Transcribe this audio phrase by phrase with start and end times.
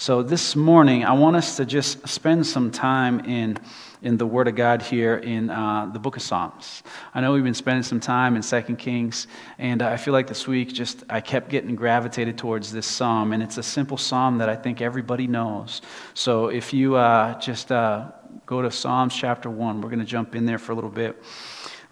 [0.00, 3.58] So this morning, I want us to just spend some time in,
[4.00, 6.82] in the Word of God here in uh, the book of Psalms.
[7.12, 9.26] I know we've been spending some time in Second Kings,
[9.58, 13.42] and I feel like this week just I kept getting gravitated towards this psalm, and
[13.42, 15.82] it's a simple psalm that I think everybody knows.
[16.14, 18.10] So if you uh, just uh,
[18.46, 21.22] go to Psalms chapter 1, we're going to jump in there for a little bit.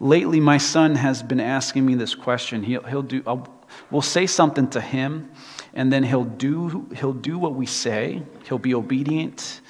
[0.01, 2.63] Lately, my son has been asking me this question.
[2.63, 5.31] He'll, he'll do, I'll, we'll say something to him
[5.75, 9.61] and then he'll do, he'll do what we say, he'll be obedient,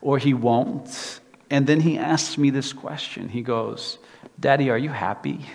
[0.00, 1.20] or he won't.
[1.50, 3.28] And then he asks me this question.
[3.28, 3.98] He goes,
[4.38, 5.46] Daddy, are you happy?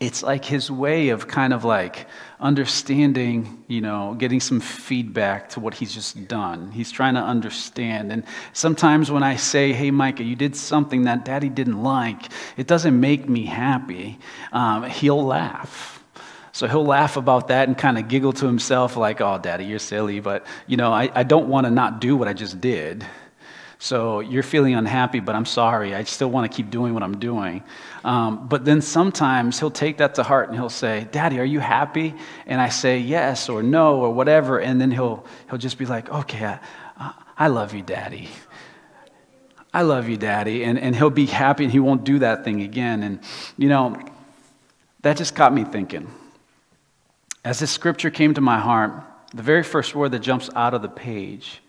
[0.00, 2.06] It's like his way of kind of like
[2.38, 6.70] understanding, you know, getting some feedback to what he's just done.
[6.70, 8.12] He's trying to understand.
[8.12, 8.22] And
[8.52, 12.98] sometimes when I say, hey, Micah, you did something that daddy didn't like, it doesn't
[12.98, 14.20] make me happy,
[14.52, 15.97] um, he'll laugh
[16.58, 19.78] so he'll laugh about that and kind of giggle to himself, like, oh, daddy, you're
[19.78, 20.18] silly.
[20.18, 23.06] But, you know, I, I don't want to not do what I just did.
[23.78, 25.94] So you're feeling unhappy, but I'm sorry.
[25.94, 27.62] I still want to keep doing what I'm doing.
[28.02, 31.60] Um, but then sometimes he'll take that to heart and he'll say, Daddy, are you
[31.60, 32.12] happy?
[32.44, 34.58] And I say yes or no or whatever.
[34.58, 38.30] And then he'll, he'll just be like, Okay, I, I love you, Daddy.
[39.72, 40.64] I love you, Daddy.
[40.64, 43.04] And, and he'll be happy and he won't do that thing again.
[43.04, 43.20] And,
[43.56, 43.96] you know,
[45.02, 46.12] that just got me thinking.
[47.48, 48.92] As this scripture came to my heart,
[49.32, 51.62] the very first word that jumps out of the page,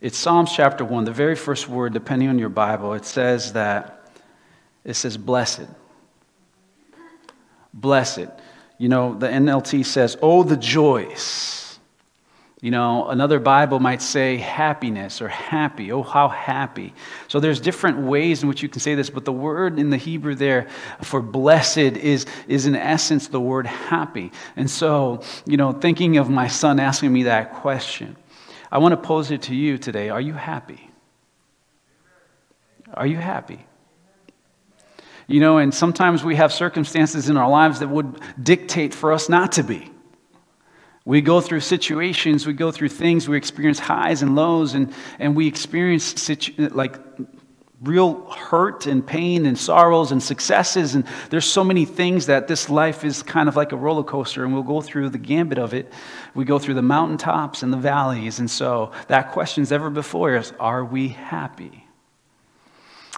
[0.00, 4.10] it's Psalms chapter 1, the very first word, depending on your Bible, it says that,
[4.82, 5.68] it says, blessed.
[7.72, 8.26] Blessed.
[8.76, 11.63] You know, the NLT says, oh, the joys
[12.64, 15.92] you know, another Bible might say happiness or happy.
[15.92, 16.94] Oh, how happy.
[17.28, 19.98] So there's different ways in which you can say this, but the word in the
[19.98, 20.68] Hebrew there
[21.02, 24.32] for blessed is, is in essence the word happy.
[24.56, 28.16] And so, you know, thinking of my son asking me that question,
[28.72, 30.08] I want to pose it to you today.
[30.08, 30.90] Are you happy?
[32.94, 33.62] Are you happy?
[35.26, 39.28] You know, and sometimes we have circumstances in our lives that would dictate for us
[39.28, 39.90] not to be.
[41.06, 45.36] We go through situations, we go through things, we experience highs and lows, and, and
[45.36, 46.98] we experience situ- like
[47.82, 50.94] real hurt and pain and sorrows and successes.
[50.94, 54.44] And there's so many things that this life is kind of like a roller coaster,
[54.44, 55.92] and we'll go through the gambit of it.
[56.34, 58.38] We go through the mountaintops and the valleys.
[58.38, 61.83] And so that question's ever before us are we happy?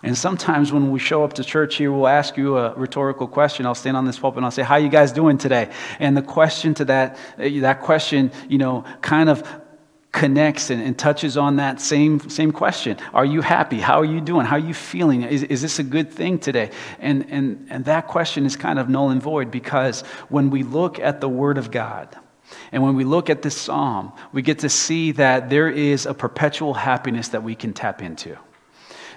[0.07, 3.67] And sometimes when we show up to church here, we'll ask you a rhetorical question.
[3.67, 5.69] I'll stand on this pulpit and I'll say, "How you guys doing today?"
[5.99, 9.43] And the question to that eh, that question, you know, kind of
[10.13, 12.97] connects and, and, touches on that same, same question.
[13.13, 13.79] Are you happy?
[13.79, 14.47] How are you doing?
[14.47, 15.23] How are you feeling?
[15.25, 16.71] Is, is this a good thing today?
[17.01, 20.01] And, and, and that question is kind of null and void because
[20.31, 22.17] when we look at the Word of God,
[22.73, 26.15] and when we look at this psalm, we get to see that there is a
[26.15, 28.39] perpetual happiness that we can tap into.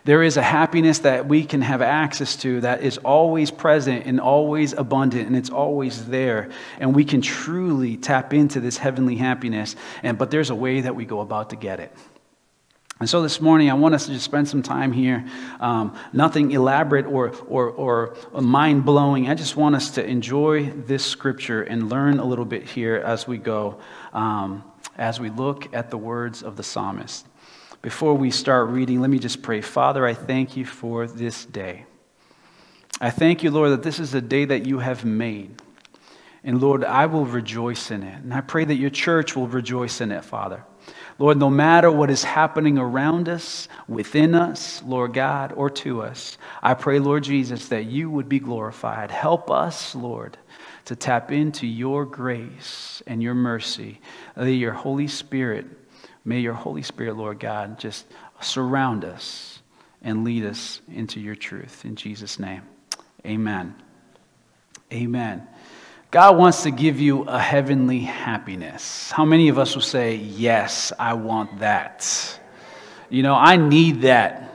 [0.06, 4.20] There is a happiness that we can have access to that is always present and
[4.20, 6.50] always abundant and it's always there.
[6.80, 9.76] And we can truly tap into this heavenly happiness.
[10.04, 11.92] And, but there's a way that we go about to get it.
[13.00, 15.26] And so this morning, I want us to just spend some time here.
[15.62, 19.30] Um, nothing elaborate or, or, or mind blowing.
[19.30, 23.26] I just want us to enjoy this scripture and learn a little bit here as
[23.26, 23.80] we go,
[24.12, 24.66] um,
[24.98, 27.26] as we look at the words of the psalmist.
[27.82, 29.62] Before we start reading, let me just pray.
[29.62, 31.86] Father, I thank you for this day.
[33.00, 35.62] I thank you, Lord, that this is a day that you have made.
[36.44, 38.22] And Lord, I will rejoice in it.
[38.22, 40.66] And I pray that your church will rejoice in it, Father.
[41.18, 46.38] Lord, no matter what is happening around us, within us, Lord God, or to us,
[46.62, 49.12] I pray, Lord Jesus, that you would be glorified.
[49.12, 50.38] Help us, Lord,
[50.86, 54.02] to tap into your grace and your mercy.
[54.36, 55.68] That your Holy Spirit
[56.26, 58.06] May your Holy Spirit, Lord God, just
[58.42, 59.60] surround us
[60.02, 61.86] and lead us into your truth.
[61.86, 62.62] In Jesus' name,
[63.26, 63.76] amen.
[64.92, 65.48] Amen.
[66.12, 69.12] God wants to give you a heavenly happiness.
[69.12, 72.40] How many of us will say, Yes, I want that?
[73.10, 74.49] You know, I need that.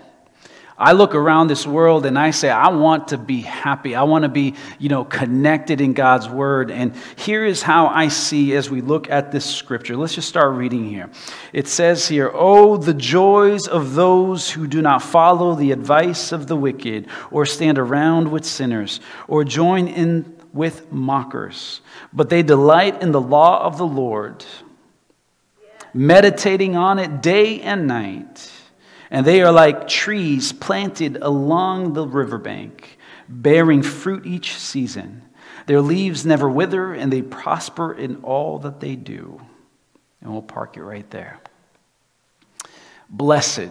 [0.76, 3.94] I look around this world and I say, I want to be happy.
[3.94, 6.72] I want to be, you know, connected in God's word.
[6.72, 9.96] And here is how I see as we look at this scripture.
[9.96, 11.10] Let's just start reading here.
[11.52, 16.48] It says here, Oh, the joys of those who do not follow the advice of
[16.48, 18.98] the wicked, or stand around with sinners,
[19.28, 21.80] or join in with mockers,
[22.12, 24.44] but they delight in the law of the Lord,
[25.92, 28.50] meditating on it day and night.
[29.14, 35.22] And they are like trees planted along the riverbank, bearing fruit each season.
[35.66, 39.40] Their leaves never wither, and they prosper in all that they do.
[40.20, 41.38] And we'll park it right there.
[43.08, 43.68] Blessed,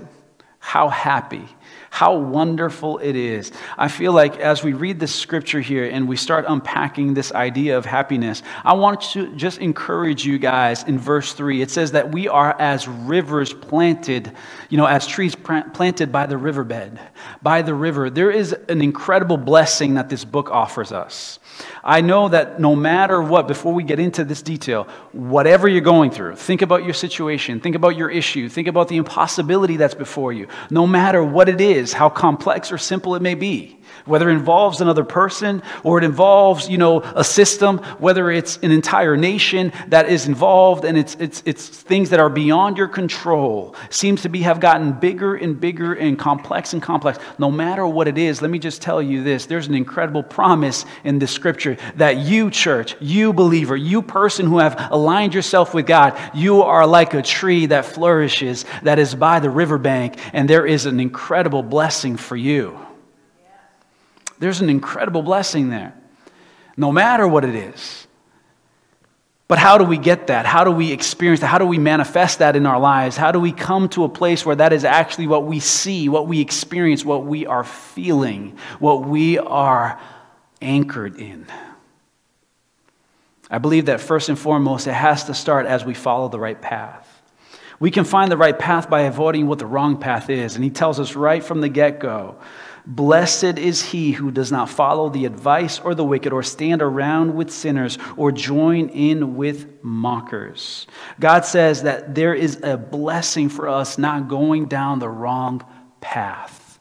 [0.60, 1.50] how happy,
[1.94, 3.52] how wonderful it is.
[3.78, 7.78] I feel like as we read this scripture here and we start unpacking this idea
[7.78, 11.62] of happiness, I want to just encourage you guys in verse 3.
[11.62, 14.32] It says that we are as rivers planted,
[14.70, 17.00] you know, as trees planted by the riverbed,
[17.44, 18.10] by the river.
[18.10, 21.38] There is an incredible blessing that this book offers us.
[21.84, 26.12] I know that no matter what, before we get into this detail, whatever you're going
[26.12, 30.32] through, think about your situation, think about your issue, think about the impossibility that's before
[30.34, 30.48] you.
[30.70, 34.82] No matter what it is, how complex or simple it may be, whether it involves
[34.82, 40.10] another person or it involves, you know, a system, whether it's an entire nation that
[40.10, 44.42] is involved and it's, it's, it's things that are beyond your control, seems to be
[44.42, 47.20] have gotten bigger and bigger and complex and complex.
[47.38, 49.46] No matter what it is, let me just tell you this.
[49.46, 54.60] There's an incredible promise in this scripture that you, church, you believer, you person who
[54.60, 59.40] have aligned yourself with God, you are like a tree that flourishes, that is by
[59.40, 62.78] the riverbank, and there is an incredible blessing for you.
[64.44, 65.94] There's an incredible blessing there,
[66.76, 68.08] no matter what it is.
[69.48, 70.46] But how do we get that?
[70.46, 71.48] How do we experience that?
[71.48, 73.16] How do we manifest that in our lives?
[73.16, 76.28] How do we come to a place where that is actually what we see, what
[76.28, 79.98] we experience, what we are feeling, what we are
[80.62, 81.46] anchored in?
[83.50, 86.62] I believe that first and foremost, it has to start as we follow the right
[86.62, 87.08] path.
[87.80, 90.56] We can find the right path by avoiding what the wrong path is.
[90.56, 92.42] And he tells us right from the get go
[92.86, 97.34] Blessed is he who does not follow the advice or the wicked, or stand around
[97.34, 100.86] with sinners, or join in with mockers.
[101.20, 105.64] God says that there is a blessing for us not going down the wrong
[106.02, 106.80] path.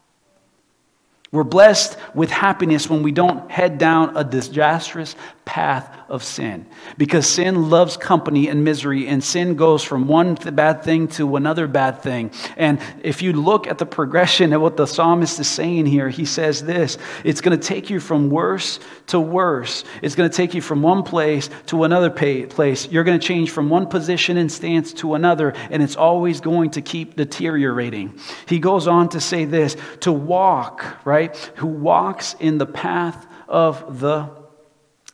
[1.31, 6.67] We're blessed with happiness when we don't head down a disastrous path of sin.
[6.97, 11.67] Because sin loves company and misery, and sin goes from one bad thing to another
[11.67, 12.31] bad thing.
[12.56, 16.25] And if you look at the progression of what the psalmist is saying here, he
[16.25, 18.79] says this it's going to take you from worse
[19.09, 19.85] to worse.
[20.00, 22.89] It's going to take you from one place to another place.
[22.89, 26.71] You're going to change from one position and stance to another, and it's always going
[26.73, 28.19] to keep deteriorating.
[28.47, 31.35] He goes on to say this to walk, right?
[31.56, 34.42] Who walks in the path of the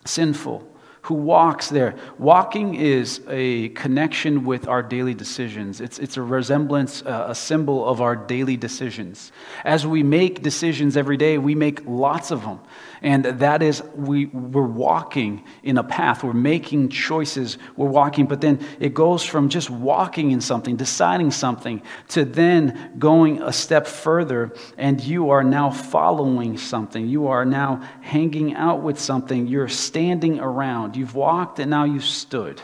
[0.09, 0.67] sinful
[1.03, 1.95] who walks there.
[2.19, 5.81] Walking is a connection with our daily decisions.
[5.81, 9.33] It's, it's a resemblance, uh, a symbol of our daily decisions.
[9.65, 12.61] As we make decisions every day, we make lots of them.
[13.03, 18.41] And that is, we, we're walking in a path, we're making choices, we're walking, but
[18.41, 23.87] then it goes from just walking in something, deciding something, to then going a step
[23.87, 27.09] further, and you are now following something.
[27.09, 29.47] You are now hanging out with something.
[29.47, 30.97] You're standing around.
[30.97, 32.61] You've walked, and now you've stood.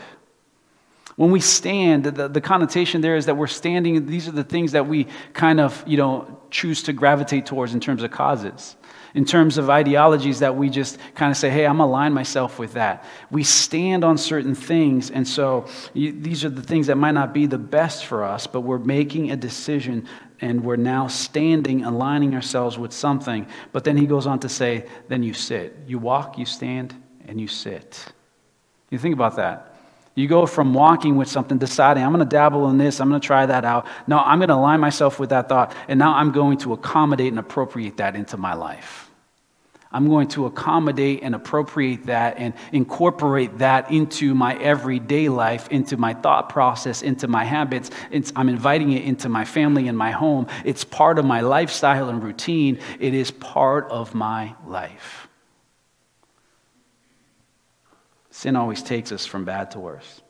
[1.15, 4.73] When we stand, the, the connotation there is that we're standing, these are the things
[4.73, 8.75] that we kind of, you know, choose to gravitate towards in terms of causes
[9.15, 12.73] in terms of ideologies that we just kind of say, hey, I'm align myself with
[12.73, 13.05] that.
[13.31, 17.33] We stand on certain things, and so you, these are the things that might not
[17.33, 20.07] be the best for us, but we're making a decision
[20.41, 23.47] and we're now standing, aligning ourselves with something.
[23.71, 25.77] But then he goes on to say, then you sit.
[25.87, 26.93] You walk, you stand,
[27.25, 28.05] and you sit.
[28.89, 29.77] You think about that.
[30.13, 33.19] You go from walking with something, deciding, I'm going to dabble in this, I'm going
[33.19, 33.87] to try that out.
[34.07, 37.29] No, I'm going to align myself with that thought, and now I'm going to accommodate
[37.29, 39.04] and appropriate that into my life.
[39.91, 45.95] I'm going to accommodate and appropriate that and incorporate that into my everyday life, into
[45.95, 47.91] my thought process, into my habits.
[48.11, 50.47] It's, I'm inviting it into my family and my home.
[50.65, 52.79] It's part of my lifestyle and routine.
[52.99, 55.27] It is part of my life.
[58.31, 60.21] Sin always takes us from bad to worse.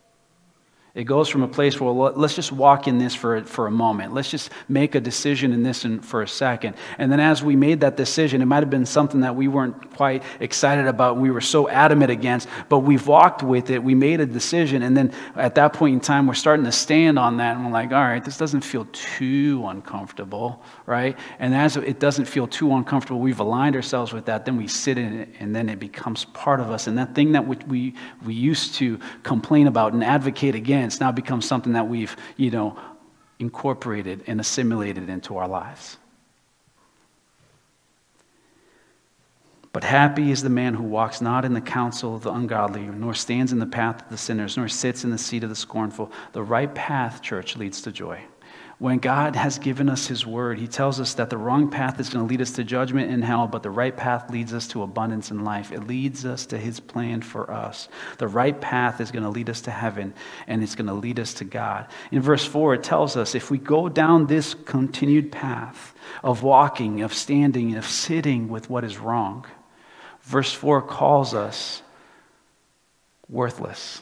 [0.95, 3.71] It goes from a place where well, let's just walk in this for, for a
[3.71, 4.13] moment.
[4.13, 6.77] Let's just make a decision in this in, for a second.
[6.97, 9.93] And then as we made that decision, it might have been something that we weren't
[9.93, 13.83] quite excited about, we were so adamant against, but we've walked with it.
[13.83, 14.83] We made a decision.
[14.83, 17.57] And then at that point in time, we're starting to stand on that.
[17.57, 21.19] And we're like, all right, this doesn't feel too uncomfortable, right?
[21.39, 24.45] And as it doesn't feel too uncomfortable, we've aligned ourselves with that.
[24.45, 26.87] Then we sit in it, and then it becomes part of us.
[26.87, 31.11] And that thing that we, we used to complain about and advocate against, it's now
[31.11, 32.79] become something that we've, you know,
[33.39, 35.97] incorporated and assimilated into our lives.
[39.75, 43.13] But happy is the man who walks not in the counsel of the ungodly, nor
[43.13, 46.13] stands in the path of the sinners, nor sits in the seat of the scornful.
[46.31, 48.21] The right path, church, leads to joy.
[48.77, 52.09] When God has given us His word, He tells us that the wrong path is
[52.09, 54.83] going to lead us to judgment and hell, but the right path leads us to
[54.83, 55.71] abundance in life.
[55.71, 57.87] It leads us to His plan for us.
[58.17, 60.13] The right path is going to lead us to heaven,
[60.45, 61.87] and it's going to lead us to God.
[62.11, 67.01] In verse 4, it tells us if we go down this continued path of walking,
[67.01, 69.45] of standing, of sitting with what is wrong,
[70.23, 71.81] verse 4 calls us
[73.29, 74.01] worthless.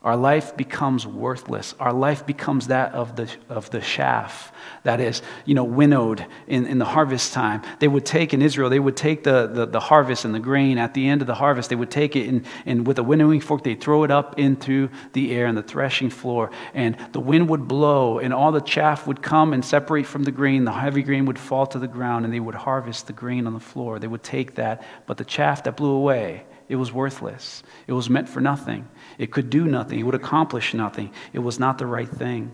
[0.00, 1.74] Our life becomes worthless.
[1.80, 4.52] Our life becomes that of the, of the chaff
[4.84, 7.62] that is, you know, winnowed in, in the harvest time.
[7.80, 10.78] They would take in Israel, they would take the, the, the harvest and the grain
[10.78, 11.68] at the end of the harvest.
[11.68, 14.88] They would take it and, and with a winnowing fork, they'd throw it up into
[15.14, 16.52] the air and the threshing floor.
[16.74, 20.30] And the wind would blow and all the chaff would come and separate from the
[20.30, 20.64] grain.
[20.64, 23.52] The heavy grain would fall to the ground and they would harvest the grain on
[23.52, 23.98] the floor.
[23.98, 27.64] They would take that, but the chaff that blew away, it was worthless.
[27.88, 28.86] It was meant for nothing.
[29.18, 29.98] It could do nothing.
[29.98, 31.12] It would accomplish nothing.
[31.32, 32.52] It was not the right thing.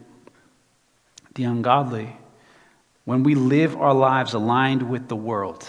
[1.34, 2.16] The ungodly,
[3.04, 5.68] when we live our lives aligned with the world,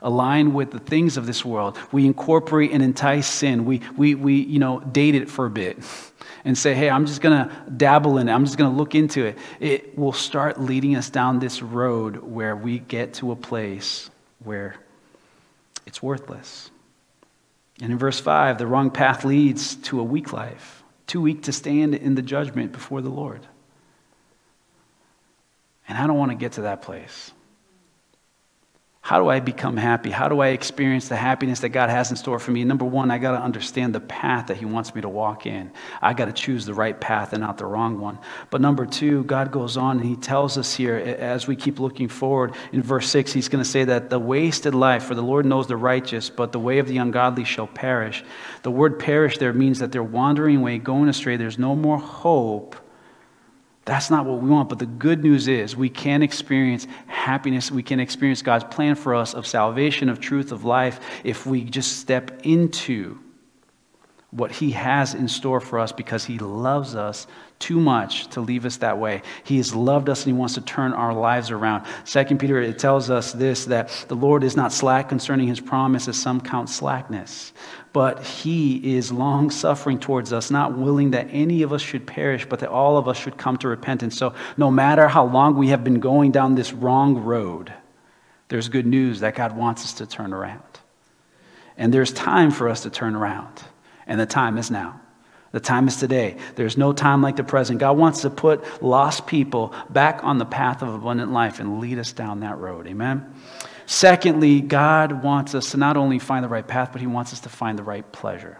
[0.00, 3.64] aligned with the things of this world, we incorporate and entice sin.
[3.64, 5.78] We, we, we you know, date it for a bit
[6.44, 8.32] and say, hey, I'm just going to dabble in it.
[8.32, 9.38] I'm just going to look into it.
[9.60, 14.74] It will start leading us down this road where we get to a place where
[15.86, 16.71] it's worthless.
[17.82, 21.52] And in verse 5, the wrong path leads to a weak life, too weak to
[21.52, 23.44] stand in the judgment before the Lord.
[25.88, 27.32] And I don't want to get to that place.
[29.04, 30.10] How do I become happy?
[30.10, 32.62] How do I experience the happiness that God has in store for me?
[32.62, 35.72] Number one, I got to understand the path that He wants me to walk in.
[36.00, 38.20] I got to choose the right path and not the wrong one.
[38.50, 42.06] But number two, God goes on and He tells us here, as we keep looking
[42.06, 45.46] forward, in verse six, He's going to say that the wasted life, for the Lord
[45.46, 48.22] knows the righteous, but the way of the ungodly shall perish.
[48.62, 51.36] The word perish there means that they're wandering away, going astray.
[51.36, 52.76] There's no more hope
[53.84, 54.68] that's not what we want.
[54.68, 57.70] But the good news is we can experience happiness.
[57.70, 61.64] We can experience God's plan for us of salvation, of truth, of life, if we
[61.64, 63.18] just step into
[64.30, 67.26] what He has in store for us because He loves us
[67.58, 69.22] too much to leave us that way.
[69.44, 71.86] He has loved us and He wants to turn our lives around.
[72.04, 76.08] Second Peter, it tells us this that the Lord is not slack concerning His promise,
[76.08, 77.52] as some count slackness,
[77.92, 82.46] but he is long suffering towards us, not willing that any of us should perish,
[82.46, 84.16] but that all of us should come to repentance.
[84.16, 87.72] So, no matter how long we have been going down this wrong road,
[88.48, 90.62] there's good news that God wants us to turn around.
[91.76, 93.62] And there's time for us to turn around,
[94.06, 95.00] and the time is now.
[95.52, 96.38] The time is today.
[96.54, 97.78] There's no time like the present.
[97.78, 101.98] God wants to put lost people back on the path of abundant life and lead
[101.98, 102.86] us down that road.
[102.86, 103.34] Amen.
[103.92, 107.40] Secondly, God wants us to not only find the right path, but He wants us
[107.40, 108.58] to find the right pleasure.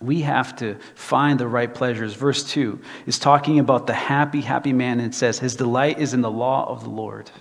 [0.00, 2.14] We have to find the right pleasures.
[2.14, 6.14] Verse 2 is talking about the happy, happy man, and it says, His delight is
[6.14, 7.32] in the law of the Lord.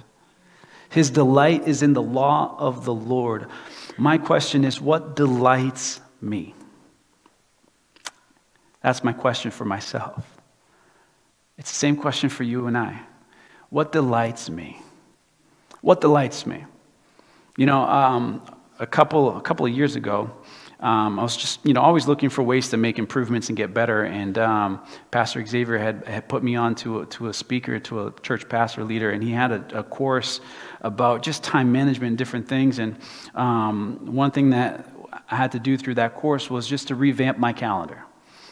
[0.89, 3.45] His delight is in the law of the Lord.
[3.95, 6.55] My question is, what delights me?
[8.81, 10.25] That's my question for myself.
[11.59, 13.01] It's the same question for you and I.
[13.69, 14.81] What delights me?
[15.81, 16.65] What delights me?
[17.57, 18.41] You know, um,
[18.79, 20.31] a, couple, a couple of years ago,
[20.81, 23.71] um, I was just, you know, always looking for ways to make improvements and get
[23.71, 24.03] better.
[24.03, 24.81] And um,
[25.11, 28.49] Pastor Xavier had, had put me on to a, to a speaker, to a church
[28.49, 30.41] pastor leader, and he had a, a course
[30.81, 32.79] about just time management and different things.
[32.79, 32.97] And
[33.35, 34.87] um, one thing that
[35.29, 38.03] I had to do through that course was just to revamp my calendar.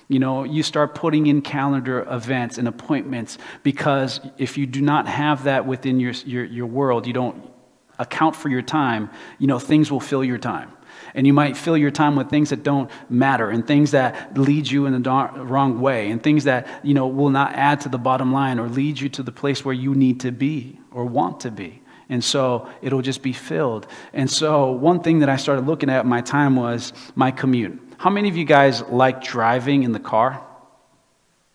[0.08, 5.08] You know, you start putting in calendar events and appointments because if you do not
[5.08, 7.52] have that within your, your, your world, you don't
[8.00, 10.72] account for your time, you know, things will fill your time.
[11.14, 14.70] And you might fill your time with things that don't matter and things that lead
[14.70, 17.98] you in the wrong way and things that, you know, will not add to the
[17.98, 21.42] bottom line or lead you to the place where you need to be or want
[21.42, 21.82] to be.
[22.10, 23.88] And so it'll just be filled.
[24.14, 27.80] And so one thing that I started looking at my time was my commute.
[27.98, 30.44] How many of you guys like driving in the car?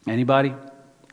[0.07, 0.55] Anybody?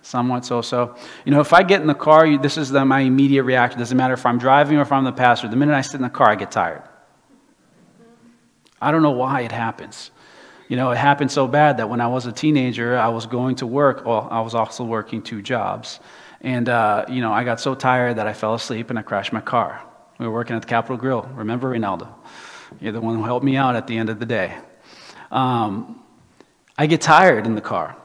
[0.01, 0.95] Somewhat so so.
[1.25, 3.79] You know, if I get in the car, this is the, my immediate reaction.
[3.79, 5.49] Doesn't matter if I'm driving or if I'm the passenger.
[5.49, 6.83] The minute I sit in the car, I get tired.
[8.81, 10.11] I don't know why it happens.
[10.67, 13.57] You know, it happened so bad that when I was a teenager, I was going
[13.57, 14.05] to work.
[14.05, 15.99] Well, I was also working two jobs.
[16.39, 19.33] And, uh, you know, I got so tired that I fell asleep and I crashed
[19.33, 19.81] my car.
[20.17, 21.29] We were working at the Capital Grille.
[21.35, 22.07] Remember, Ronaldo?
[22.79, 24.57] You're the one who helped me out at the end of the day.
[25.29, 26.01] Um,
[26.77, 27.97] I get tired in the car.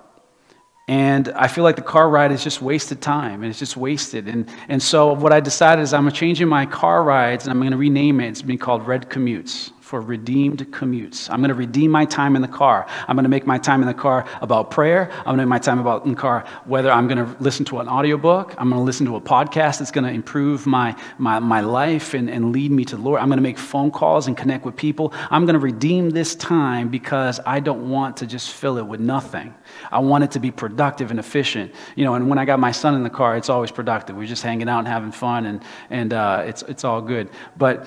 [0.89, 4.29] And I feel like the car ride is just wasted time and it's just wasted.
[4.29, 7.73] And, and so what I decided is I'm changing my car rides and I'm going
[7.73, 8.29] to rename it.
[8.29, 11.31] It's being called Red Commutes for redeemed commutes.
[11.31, 12.89] I'm going to redeem my time in the car.
[13.07, 15.09] I'm going to make my time in the car about prayer.
[15.19, 17.65] I'm going to make my time about in the car whether I'm going to listen
[17.67, 20.97] to an audiobook, I'm going to listen to a podcast that's going to improve my,
[21.19, 23.21] my, my life and, and lead me to the Lord.
[23.21, 25.13] I'm going to make phone calls and connect with people.
[25.31, 28.99] I'm going to redeem this time because I don't want to just fill it with
[28.99, 29.55] nothing.
[29.93, 31.73] I want it to be productive and efficient.
[31.95, 34.17] You know, and when I got my son in the car, it's always productive.
[34.17, 37.31] We're just hanging out and having fun, and, and uh, it's, it's all good.
[37.57, 37.87] But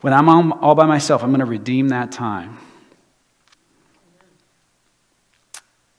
[0.00, 2.58] when I'm all by myself, I'm going to redeem that time.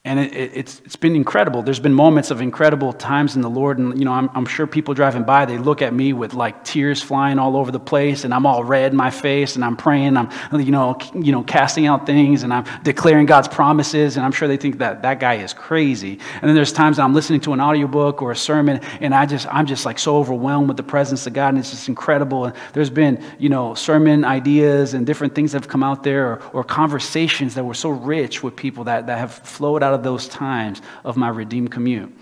[0.04, 1.62] And it, it, it's, it's been incredible.
[1.62, 3.78] There's been moments of incredible times in the Lord.
[3.78, 6.64] And, you know, I'm, I'm sure people driving by, they look at me with like
[6.64, 8.24] tears flying all over the place.
[8.24, 9.56] And I'm all red in my face.
[9.56, 10.18] And I'm praying.
[10.18, 12.42] I'm, you know, you know, casting out things.
[12.42, 14.18] And I'm declaring God's promises.
[14.18, 16.18] And I'm sure they think that that guy is crazy.
[16.42, 18.80] And then there's times I'm listening to an audiobook or a sermon.
[19.02, 21.50] And I just, I'm just like so overwhelmed with the presence of God.
[21.50, 22.46] And it's just incredible.
[22.46, 26.26] And there's been, you know, sermon ideas and different things that have come out there
[26.26, 29.96] or, or conversations that were so rich with people that, that have flowed out out
[29.96, 32.16] of those times of my redeemed commute.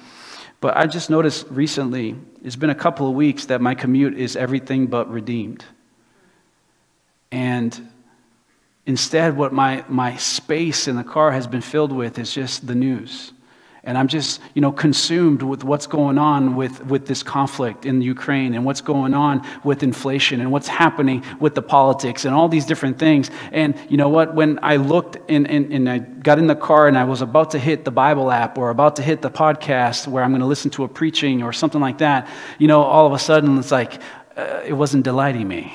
[0.60, 4.36] But I just noticed recently, it's been a couple of weeks that my commute is
[4.36, 5.64] everything but redeemed.
[7.32, 7.90] And
[8.86, 12.76] instead, what my, my space in the car has been filled with is just the
[12.76, 13.32] news.
[13.84, 18.02] And I'm just, you know, consumed with what's going on with, with this conflict in
[18.02, 22.50] Ukraine and what's going on with inflation and what's happening with the politics and all
[22.50, 23.32] these different things.
[23.52, 24.36] And you know what?
[24.36, 27.52] When I looked and, and, and I got in the car and I was about
[27.52, 30.48] to hit the Bible app or about to hit the podcast where I'm going to
[30.48, 33.72] listen to a preaching or something like that, you know, all of a sudden it's
[33.72, 34.02] like,
[34.36, 35.74] uh, it wasn't delighting me.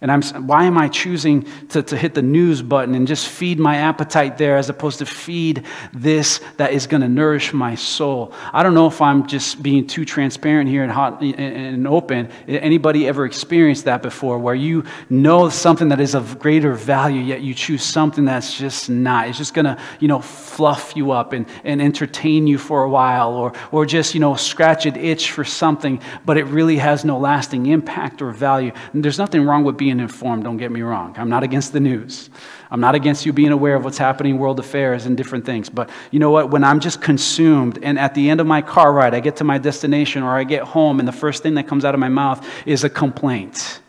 [0.00, 3.58] And I'm, why am I choosing to, to hit the news button and just feed
[3.58, 8.34] my appetite there as opposed to feed this that is going to nourish my soul?
[8.52, 12.28] I don't know if I'm just being too transparent here and, hot, and open.
[12.46, 17.40] Anybody ever experienced that before where you know something that is of greater value, yet
[17.40, 19.28] you choose something that's just not?
[19.28, 22.90] It's just going to, you know, fluff you up and, and entertain you for a
[22.90, 27.04] while or, or just, you know, scratch an itch for something, but it really has
[27.04, 28.72] no lasting impact or value.
[28.92, 31.14] And there's nothing wrong with being being informed, don't get me wrong.
[31.16, 32.28] I'm not against the news.
[32.72, 35.70] I'm not against you being aware of what's happening in world affairs and different things.
[35.70, 36.50] But you know what?
[36.50, 39.44] When I'm just consumed and at the end of my car ride, I get to
[39.44, 42.08] my destination or I get home and the first thing that comes out of my
[42.08, 43.80] mouth is a complaint.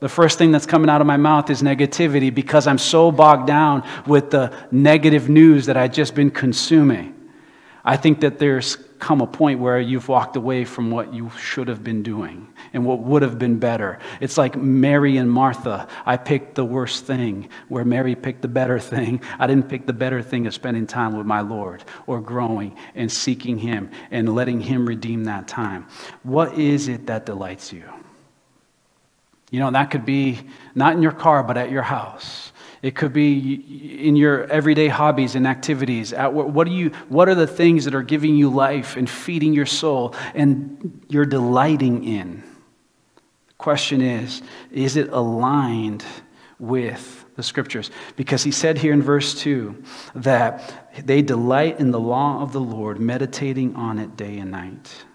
[0.00, 3.46] The first thing that's coming out of my mouth is negativity because I'm so bogged
[3.46, 7.13] down with the negative news that I've just been consuming.
[7.84, 11.68] I think that there's come a point where you've walked away from what you should
[11.68, 13.98] have been doing and what would have been better.
[14.18, 15.86] It's like Mary and Martha.
[16.06, 19.20] I picked the worst thing, where Mary picked the better thing.
[19.38, 23.12] I didn't pick the better thing of spending time with my Lord or growing and
[23.12, 25.86] seeking Him and letting Him redeem that time.
[26.22, 27.84] What is it that delights you?
[29.50, 30.40] You know, that could be
[30.74, 32.52] not in your car, but at your house.
[32.84, 36.12] It could be in your everyday hobbies and activities.
[36.12, 39.64] What, are you, what are the things that are giving you life and feeding your
[39.64, 42.42] soul and you're delighting in?
[43.46, 46.04] The question is is it aligned
[46.58, 47.90] with the scriptures?
[48.16, 49.82] Because he said here in verse 2
[50.16, 55.06] that they delight in the law of the Lord, meditating on it day and night.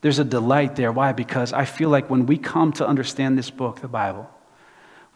[0.00, 0.90] There's a delight there.
[0.90, 1.12] Why?
[1.12, 4.28] Because I feel like when we come to understand this book, the Bible,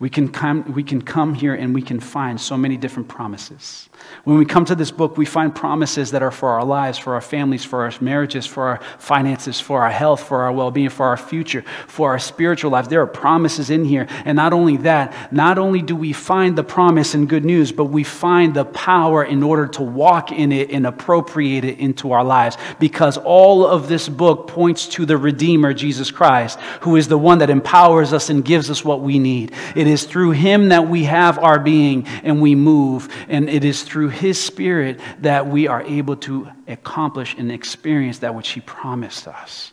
[0.00, 3.90] we can, come, we can come here and we can find so many different promises.
[4.24, 7.14] When we come to this book, we find promises that are for our lives, for
[7.14, 10.88] our families, for our marriages, for our finances, for our health, for our well being,
[10.88, 12.88] for our future, for our spiritual lives.
[12.88, 14.06] There are promises in here.
[14.24, 17.86] And not only that, not only do we find the promise and good news, but
[17.86, 22.24] we find the power in order to walk in it and appropriate it into our
[22.24, 22.56] lives.
[22.78, 27.38] Because all of this book points to the Redeemer, Jesus Christ, who is the one
[27.38, 29.52] that empowers us and gives us what we need.
[29.76, 33.08] It is through him that we have our being and we move.
[33.28, 38.34] And it is through his spirit that we are able to accomplish and experience that
[38.34, 39.72] which he promised us.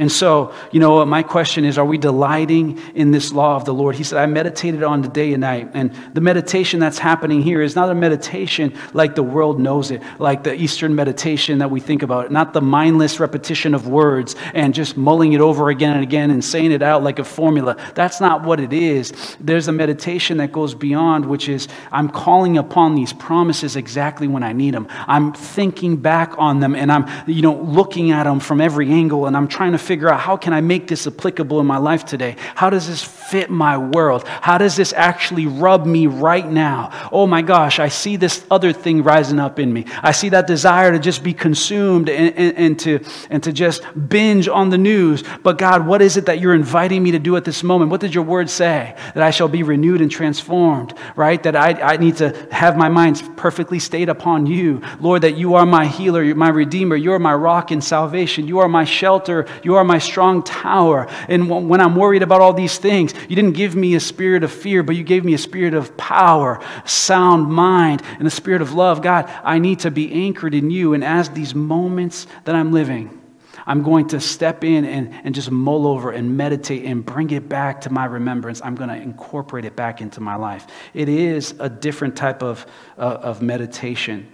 [0.00, 3.74] And so, you know, my question is are we delighting in this law of the
[3.74, 3.94] Lord?
[3.96, 5.72] He said, I meditated on the day and night.
[5.74, 10.02] And the meditation that's happening here is not a meditation like the world knows it,
[10.18, 14.72] like the Eastern meditation that we think about, not the mindless repetition of words and
[14.72, 17.76] just mulling it over again and again and saying it out like a formula.
[17.94, 19.36] That's not what it is.
[19.38, 24.44] There's a meditation that goes beyond, which is I'm calling upon these promises exactly when
[24.44, 24.88] I need them.
[25.06, 29.26] I'm thinking back on them and I'm, you know, looking at them from every angle
[29.26, 32.04] and I'm trying to figure out how can I make this applicable in my life
[32.04, 32.36] today?
[32.54, 34.22] How does this fit my world?
[34.28, 37.08] How does this actually rub me right now?
[37.10, 39.86] Oh my gosh, I see this other thing rising up in me.
[40.00, 43.00] I see that desire to just be consumed and, and, and to,
[43.30, 45.24] and to just binge on the news.
[45.42, 47.90] But God, what is it that you're inviting me to do at this moment?
[47.90, 48.94] What did your word say?
[49.14, 51.42] That I shall be renewed and transformed, right?
[51.42, 54.82] That I, I need to have my mind perfectly stayed upon you.
[55.00, 58.60] Lord, that you are my healer, my redeemer, you are my rock in salvation, you
[58.60, 61.06] are my shelter, you are my strong tower.
[61.28, 64.52] And when I'm worried about all these things, you didn't give me a spirit of
[64.52, 68.72] fear, but you gave me a spirit of power, sound mind, and a spirit of
[68.72, 69.02] love.
[69.02, 70.94] God, I need to be anchored in you.
[70.94, 73.20] And as these moments that I'm living,
[73.66, 77.48] I'm going to step in and, and just mull over and meditate and bring it
[77.48, 78.60] back to my remembrance.
[78.64, 80.66] I'm going to incorporate it back into my life.
[80.94, 82.66] It is a different type of,
[82.98, 84.26] uh, of meditation.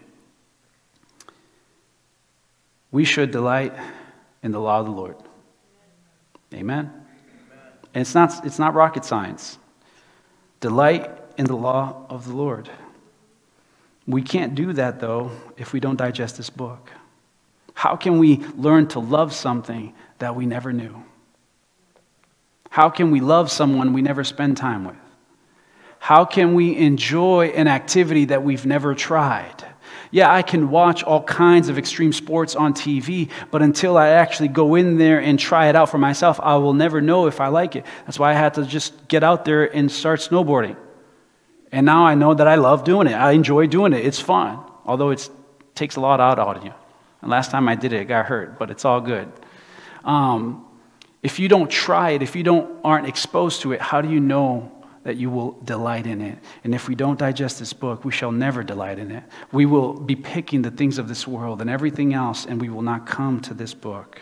[2.91, 3.75] We should delight
[4.43, 5.17] in the law of the Lord.
[6.55, 6.91] Amen.
[7.95, 9.59] And it's not, it's not rocket science.
[10.61, 12.69] Delight in the law of the Lord.
[14.07, 16.91] We can't do that, though, if we don't digest this book.
[17.75, 21.03] How can we learn to love something that we never knew?
[22.71, 24.97] How can we love someone we never spend time with?
[25.99, 29.65] How can we enjoy an activity that we've never tried?
[30.17, 34.49] Yeah, I can watch all kinds of extreme sports on TV, but until I actually
[34.49, 37.49] go in there and try it out for myself, I will never know if I
[37.49, 37.85] like it.
[38.07, 40.75] That's why I had to just get out there and start snowboarding.
[41.71, 43.13] And now I know that I love doing it.
[43.13, 44.07] I enjoy doing it.
[44.07, 45.29] It's fun, although it
[45.75, 46.73] takes a lot out of you.
[47.21, 49.31] And last time I did it, it got hurt, but it's all good.
[50.03, 50.65] Um,
[51.23, 54.21] if you don't try it, if you don't aren't exposed to it, how do you
[54.21, 54.73] know
[55.07, 56.37] that you will delight in it?
[56.65, 59.23] And if we don't digest this book, we shall never delight in it.
[59.53, 62.83] We will be picking the things of this world and everything else, and we will
[62.83, 64.21] not come to this book.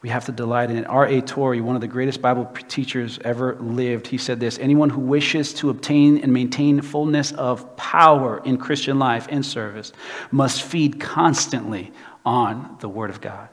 [0.00, 0.86] We have to delight in it.
[0.86, 1.20] R.A.
[1.20, 5.52] Torrey, one of the greatest Bible teachers ever lived, he said this Anyone who wishes
[5.54, 9.92] to obtain and maintain fullness of power in Christian life and service
[10.30, 11.92] must feed constantly
[12.24, 13.50] on the Word of God.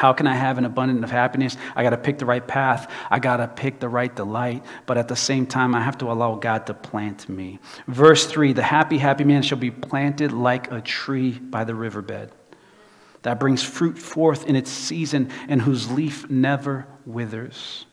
[0.00, 1.58] How can I have an abundance of happiness?
[1.76, 2.90] I got to pick the right path.
[3.10, 4.64] I got to pick the right delight.
[4.86, 7.58] But at the same time, I have to allow God to plant me.
[7.86, 12.32] Verse 3 The happy, happy man shall be planted like a tree by the riverbed
[13.20, 17.84] that brings fruit forth in its season and whose leaf never withers.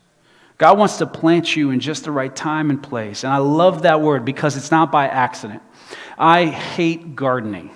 [0.56, 3.22] God wants to plant you in just the right time and place.
[3.22, 5.60] And I love that word because it's not by accident.
[6.16, 7.70] I hate gardening.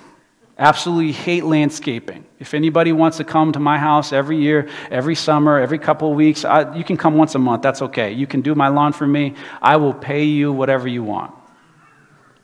[0.58, 2.24] Absolutely hate landscaping.
[2.38, 6.16] If anybody wants to come to my house every year, every summer, every couple of
[6.16, 7.62] weeks, I, you can come once a month.
[7.62, 8.12] That's okay.
[8.12, 9.34] You can do my lawn for me.
[9.62, 11.34] I will pay you whatever you want.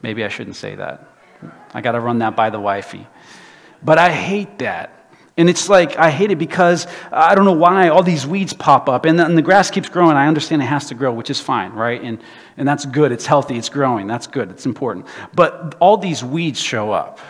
[0.00, 1.06] Maybe I shouldn't say that.
[1.74, 3.06] I got to run that by the wifey.
[3.82, 4.94] But I hate that.
[5.36, 8.88] And it's like, I hate it because I don't know why all these weeds pop
[8.88, 10.16] up and the, and the, grass keeps growing.
[10.16, 12.02] I understand it has to grow, which is fine, right?
[12.02, 12.20] And,
[12.56, 13.12] and that's good.
[13.12, 13.56] It's healthy.
[13.56, 14.08] It's growing.
[14.08, 14.50] That's good.
[14.50, 15.06] It's important.
[15.34, 17.20] But all these weeds show up.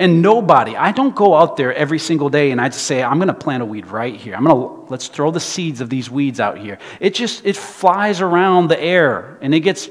[0.00, 3.18] And nobody, I don't go out there every single day and I just say, I'm
[3.18, 4.34] going to plant a weed right here.
[4.34, 6.78] I'm going to, let's throw the seeds of these weeds out here.
[7.00, 9.90] It just, it flies around the air and it gets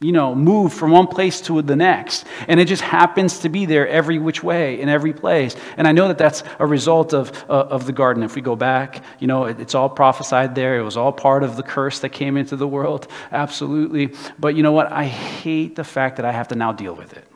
[0.00, 2.26] you know, moved from one place to the next.
[2.46, 5.56] And it just happens to be there every which way in every place.
[5.76, 8.22] And I know that that's a result of, uh, of the garden.
[8.22, 10.78] If we go back, you know, it, it's all prophesied there.
[10.78, 13.08] It was all part of the curse that came into the world.
[13.32, 14.14] Absolutely.
[14.38, 14.92] But you know what?
[14.92, 17.26] I hate the fact that I have to now deal with it.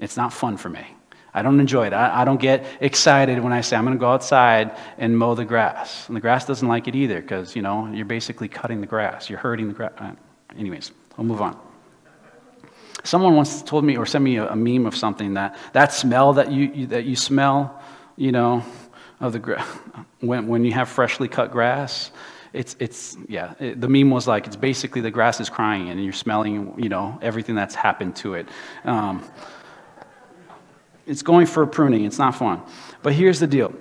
[0.00, 0.95] It's not fun for me.
[1.36, 1.92] I don't enjoy it.
[1.92, 5.34] I, I don't get excited when I say I'm going to go outside and mow
[5.34, 6.08] the grass.
[6.08, 9.28] And the grass doesn't like it either because, you know, you're basically cutting the grass.
[9.28, 9.92] You're hurting the grass.
[9.98, 10.12] Uh,
[10.58, 11.60] anyways, we'll move on.
[13.04, 16.32] Someone once told me or sent me a, a meme of something that that smell
[16.32, 17.82] that you, you that you smell,
[18.16, 18.64] you know,
[19.20, 19.62] of the gra-
[20.20, 22.12] when when you have freshly cut grass.
[22.54, 26.02] It's, it's yeah, it, the meme was like, it's basically the grass is crying and
[26.02, 28.48] you're smelling, you know, everything that's happened to it.
[28.84, 29.22] Um,
[31.06, 32.04] it's going for pruning.
[32.04, 32.62] It's not fun.
[33.02, 33.74] But here's the deal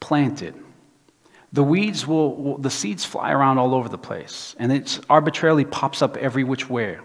[0.00, 0.54] planted
[1.52, 5.64] the weeds will, will, the seeds fly around all over the place, and it arbitrarily
[5.64, 6.98] pops up every which way.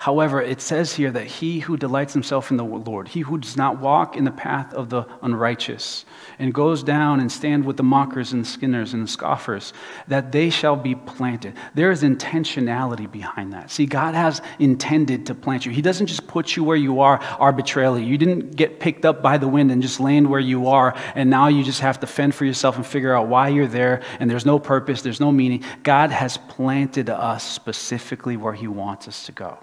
[0.00, 3.58] However, it says here that he who delights himself in the Lord, he who does
[3.58, 6.06] not walk in the path of the unrighteous,
[6.38, 9.74] and goes down and stand with the mockers and skinners and scoffers,
[10.08, 11.52] that they shall be planted.
[11.74, 13.70] There is intentionality behind that.
[13.70, 15.72] See, God has intended to plant you.
[15.72, 18.02] He doesn't just put you where you are arbitrarily.
[18.02, 21.28] You didn't get picked up by the wind and just land where you are, and
[21.28, 24.30] now you just have to fend for yourself and figure out why you're there, and
[24.30, 25.62] there's no purpose, there's no meaning.
[25.82, 29.58] God has planted us specifically where He wants us to go.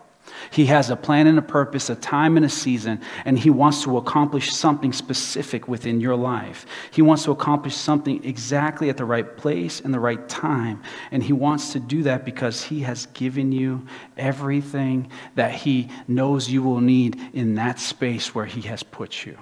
[0.52, 3.84] He has a plan and a purpose, a time and a season, and He wants
[3.84, 6.66] to accomplish something specific within your life.
[6.92, 10.82] He wants to accomplish something exactly at the right place and the right time.
[11.12, 13.86] And He wants to do that because He has given you
[14.18, 19.38] everything that He knows you will need in that space where He has put you.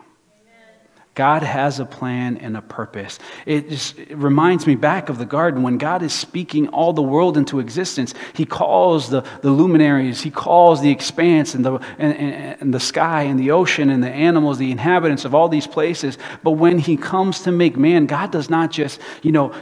[1.15, 3.19] God has a plan and a purpose.
[3.45, 7.01] It just it reminds me back of the garden when God is speaking all the
[7.01, 8.13] world into existence.
[8.33, 12.81] He calls the, the luminaries, He calls the expanse and the, and, and, and the
[12.81, 16.17] sky and the ocean and the animals, the inhabitants of all these places.
[16.43, 19.53] But when He comes to make man, God does not just, you know,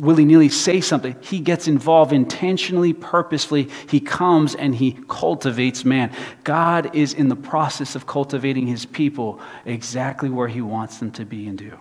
[0.00, 1.14] willy nilly say something.
[1.20, 3.68] He gets involved intentionally, purposefully.
[3.88, 6.12] He comes and he cultivates man.
[6.42, 11.24] God is in the process of cultivating his people exactly where he wants them to
[11.24, 11.78] be and do.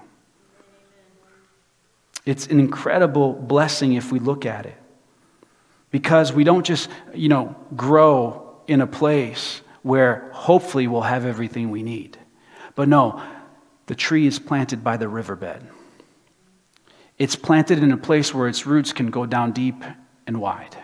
[2.25, 4.75] It's an incredible blessing if we look at it.
[5.91, 11.71] Because we don't just, you know, grow in a place where hopefully we'll have everything
[11.71, 12.17] we need.
[12.75, 13.23] But no,
[13.88, 15.67] the tree is planted by the riverbed.
[17.19, 19.84] It's planted in a place where its roots can go down deep
[20.25, 20.77] and wide.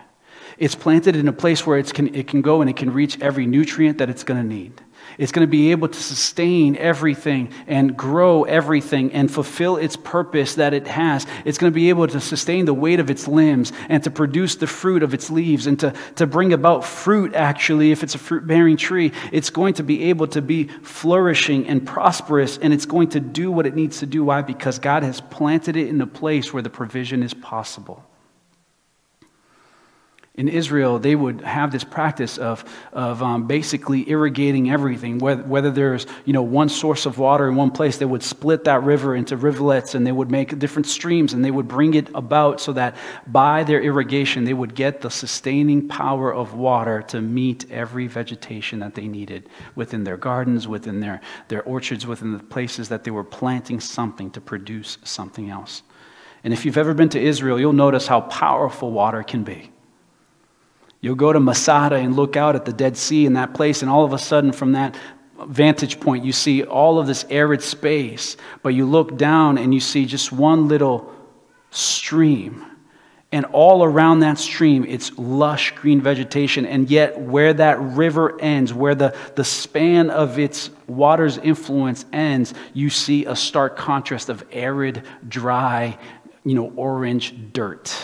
[0.58, 3.20] It's planted in a place where it can, it can go and it can reach
[3.20, 4.82] every nutrient that it's going to need.
[5.18, 10.56] It's going to be able to sustain everything and grow everything and fulfill its purpose
[10.56, 11.26] that it has.
[11.44, 14.56] It's going to be able to sustain the weight of its limbs and to produce
[14.56, 18.18] the fruit of its leaves and to, to bring about fruit, actually, if it's a
[18.18, 19.12] fruit bearing tree.
[19.32, 23.50] It's going to be able to be flourishing and prosperous and it's going to do
[23.50, 24.24] what it needs to do.
[24.24, 24.42] Why?
[24.42, 28.04] Because God has planted it in a place where the provision is possible
[30.36, 35.18] in Israel, they would have this practice of, of um, basically irrigating everything.
[35.18, 38.64] Whether, whether there's you know, one source of water in one place, they would split
[38.64, 42.08] that river into rivulets and they would make different streams and they would bring it
[42.14, 42.96] about so that
[43.26, 48.80] by their irrigation, they would get the sustaining power of water to meet every vegetation
[48.80, 53.10] that they needed within their gardens, within their, their orchards, within the places that they
[53.10, 55.82] were planting something to produce something else.
[56.44, 59.72] And if you've ever been to Israel, you'll notice how powerful water can be.
[61.06, 63.88] You'll go to Masada and look out at the Dead Sea in that place, and
[63.88, 64.96] all of a sudden, from that
[65.38, 68.36] vantage point, you see all of this arid space.
[68.64, 71.14] But you look down and you see just one little
[71.70, 72.66] stream.
[73.30, 76.66] And all around that stream, it's lush green vegetation.
[76.66, 82.52] And yet, where that river ends, where the, the span of its water's influence ends,
[82.74, 86.00] you see a stark contrast of arid, dry,
[86.42, 87.96] you know, orange dirt.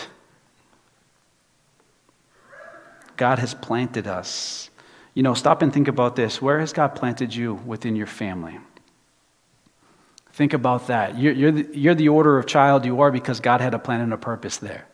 [3.17, 4.69] God has planted us.
[5.13, 6.41] You know, stop and think about this.
[6.41, 8.59] Where has God planted you within your family?
[10.31, 11.17] Think about that.
[11.17, 14.01] You're, you're, the, you're the order of child you are because God had a plan
[14.01, 14.87] and a purpose there.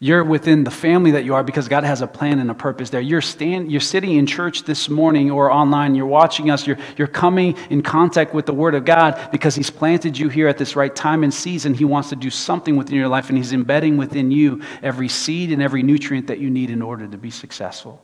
[0.00, 2.90] You're within the family that you are because God has a plan and a purpose
[2.90, 3.00] there.
[3.00, 7.08] You're, stand, you're sitting in church this morning or online, you're watching us, you're, you're
[7.08, 10.76] coming in contact with the Word of God because He's planted you here at this
[10.76, 11.74] right time and season.
[11.74, 15.50] He wants to do something within your life, and He's embedding within you every seed
[15.50, 18.00] and every nutrient that you need in order to be successful,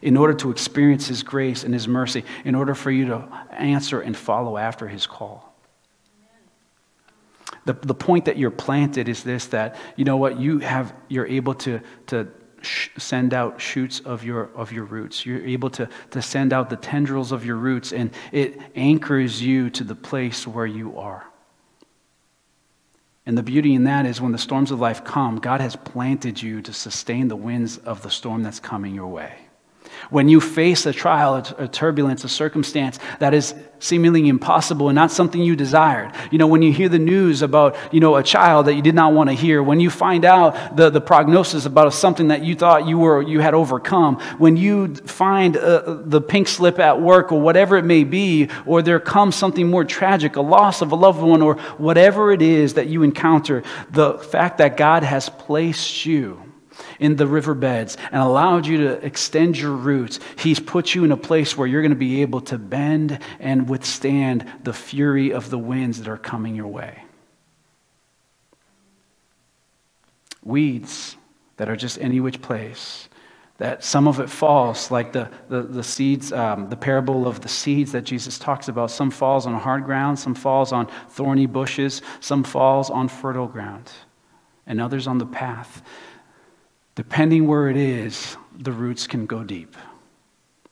[0.00, 4.00] in order to experience His grace and His mercy, in order for you to answer
[4.00, 5.51] and follow after His call.
[7.64, 11.26] The, the point that you're planted is this that, you know what, you have, you're
[11.26, 12.28] able to, to
[12.96, 15.24] send out shoots of your, of your roots.
[15.24, 19.70] You're able to, to send out the tendrils of your roots, and it anchors you
[19.70, 21.26] to the place where you are.
[23.24, 26.42] And the beauty in that is when the storms of life come, God has planted
[26.42, 29.41] you to sustain the winds of the storm that's coming your way.
[30.10, 35.10] When you face a trial, a turbulence, a circumstance that is seemingly impossible and not
[35.10, 36.12] something you desired.
[36.30, 38.94] You know, when you hear the news about, you know, a child that you did
[38.94, 42.54] not want to hear, when you find out the, the prognosis about something that you
[42.54, 47.32] thought you were you had overcome, when you find uh, the pink slip at work
[47.32, 50.96] or whatever it may be, or there comes something more tragic, a loss of a
[50.96, 56.06] loved one or whatever it is that you encounter, the fact that God has placed
[56.06, 56.51] you
[57.02, 60.20] in the riverbeds and allowed you to extend your roots.
[60.38, 63.68] He's put you in a place where you're going to be able to bend and
[63.68, 67.02] withstand the fury of the winds that are coming your way.
[70.44, 71.16] Weeds
[71.56, 73.08] that are just any which place
[73.58, 77.48] that some of it falls, like the, the, the seeds, um, the parable of the
[77.48, 78.90] seeds that Jesus talks about.
[78.90, 83.92] Some falls on hard ground, some falls on thorny bushes, some falls on fertile ground,
[84.66, 85.82] and others on the path.
[86.94, 89.76] Depending where it is, the roots can go deep.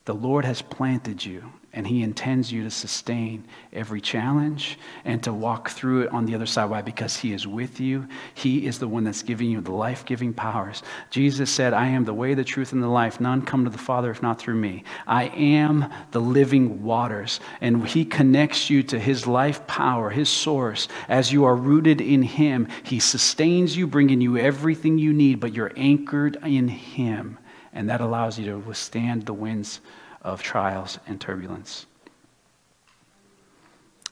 [0.06, 5.32] The Lord has planted you and he intends you to sustain every challenge and to
[5.32, 6.68] walk through it on the other side.
[6.68, 6.82] Why?
[6.82, 8.08] Because he is with you.
[8.34, 10.82] He is the one that's giving you the life giving powers.
[11.10, 13.20] Jesus said, I am the way, the truth, and the life.
[13.20, 14.82] None come to the Father if not through me.
[15.06, 17.38] I am the living waters.
[17.60, 20.88] And he connects you to his life power, his source.
[21.08, 25.54] As you are rooted in him, he sustains you, bringing you everything you need, but
[25.54, 27.38] you're anchored in him.
[27.72, 29.80] And that allows you to withstand the winds
[30.22, 31.86] of trials and turbulence.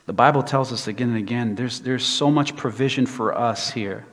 [0.07, 4.07] The Bible tells us again and again there's, there's so much provision for us here,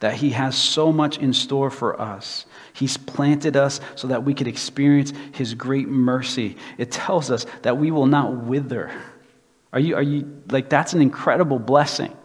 [0.00, 2.46] that He has so much in store for us.
[2.72, 6.56] He's planted us so that we could experience His great mercy.
[6.78, 8.90] It tells us that we will not wither.
[9.72, 12.16] Are you, are you like, that's an incredible blessing.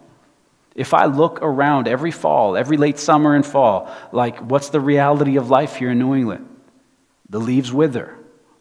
[0.73, 5.37] If I look around every fall, every late summer and fall, like, what's the reality
[5.37, 6.47] of life here in New England?
[7.29, 8.17] The leaves wither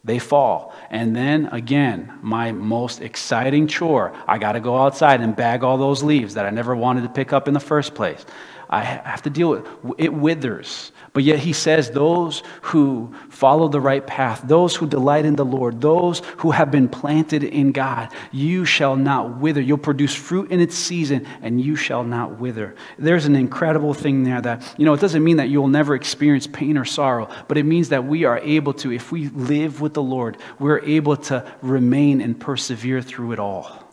[0.06, 0.72] they fall.
[0.88, 5.76] And then again, my most exciting chore I got to go outside and bag all
[5.76, 8.24] those leaves that I never wanted to pick up in the first place.
[8.70, 9.66] I have to deal with
[9.98, 10.92] it withers.
[11.16, 15.46] But yet he says those who follow the right path, those who delight in the
[15.46, 19.62] Lord, those who have been planted in God, you shall not wither.
[19.62, 22.74] You'll produce fruit in its season and you shall not wither.
[22.98, 26.46] There's an incredible thing there that, you know, it doesn't mean that you'll never experience
[26.46, 29.94] pain or sorrow, but it means that we are able to, if we live with
[29.94, 33.85] the Lord, we're able to remain and persevere through it all.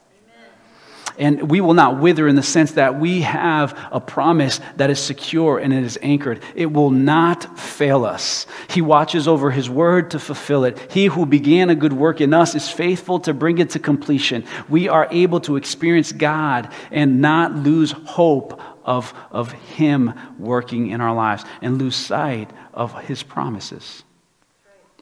[1.17, 4.99] And we will not wither in the sense that we have a promise that is
[4.99, 6.41] secure and it is anchored.
[6.56, 8.47] It will not fail us.
[8.69, 10.91] He watches over his word to fulfill it.
[10.91, 14.43] He who began a good work in us is faithful to bring it to completion.
[14.69, 21.02] We are able to experience God and not lose hope of, of him working in
[21.02, 24.04] our lives and lose sight of his promises.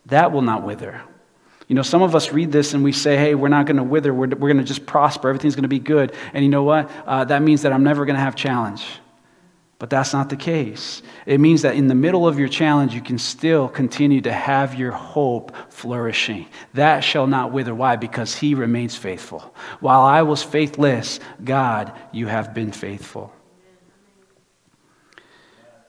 [0.07, 1.01] That will not wither.
[1.71, 3.83] You know, some of us read this and we say, hey, we're not going to
[3.83, 4.13] wither.
[4.13, 5.29] We're, we're going to just prosper.
[5.29, 6.13] Everything's going to be good.
[6.33, 6.91] And you know what?
[7.05, 8.85] Uh, that means that I'm never going to have challenge.
[9.79, 11.01] But that's not the case.
[11.25, 14.75] It means that in the middle of your challenge, you can still continue to have
[14.75, 16.45] your hope flourishing.
[16.73, 17.73] That shall not wither.
[17.73, 17.95] Why?
[17.95, 19.55] Because he remains faithful.
[19.79, 23.31] While I was faithless, God, you have been faithful.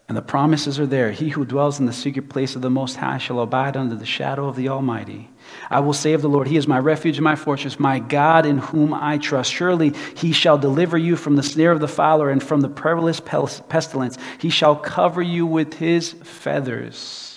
[0.07, 1.11] And the promises are there.
[1.11, 4.07] He who dwells in the secret place of the Most High shall abide under the
[4.07, 5.29] shadow of the Almighty.
[5.72, 8.46] I will say of the Lord, He is my refuge and my fortress, my God
[8.46, 9.52] in whom I trust.
[9.52, 13.20] Surely He shall deliver you from the snare of the fowler and from the perilous
[13.20, 14.18] pestilence.
[14.38, 17.32] He shall cover you with His feathers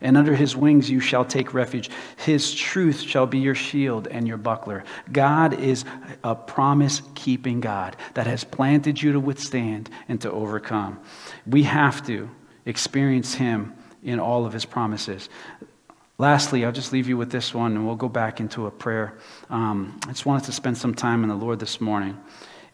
[0.00, 1.90] and under his wings you shall take refuge.
[2.16, 4.84] His truth shall be your shield and your buckler.
[5.12, 5.84] God is
[6.24, 11.00] a promise keeping God that has planted you to withstand and to overcome.
[11.46, 12.30] We have to
[12.64, 15.28] experience him in all of his promises.
[16.20, 19.16] Lastly, I'll just leave you with this one and we'll go back into a prayer.
[19.48, 22.20] Um, I just wanted to spend some time in the Lord this morning.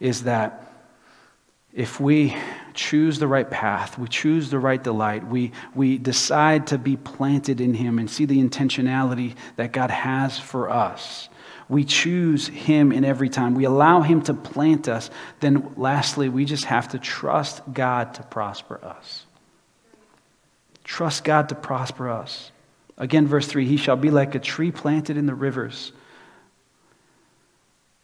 [0.01, 0.69] Is that
[1.73, 2.35] if we
[2.73, 7.61] choose the right path, we choose the right delight, we, we decide to be planted
[7.61, 11.29] in Him and see the intentionality that God has for us,
[11.69, 16.43] we choose Him in every time, we allow Him to plant us, then lastly, we
[16.43, 19.25] just have to trust God to prosper us.
[20.83, 22.51] Trust God to prosper us.
[22.97, 25.91] Again, verse 3 He shall be like a tree planted in the rivers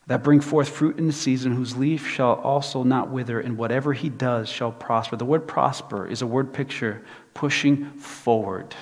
[0.08, 3.94] that bring forth fruit in the season, whose leaf shall also not wither, and whatever
[3.94, 5.16] he does shall prosper.
[5.16, 7.04] The word prosper is a word picture
[7.34, 8.76] pushing forward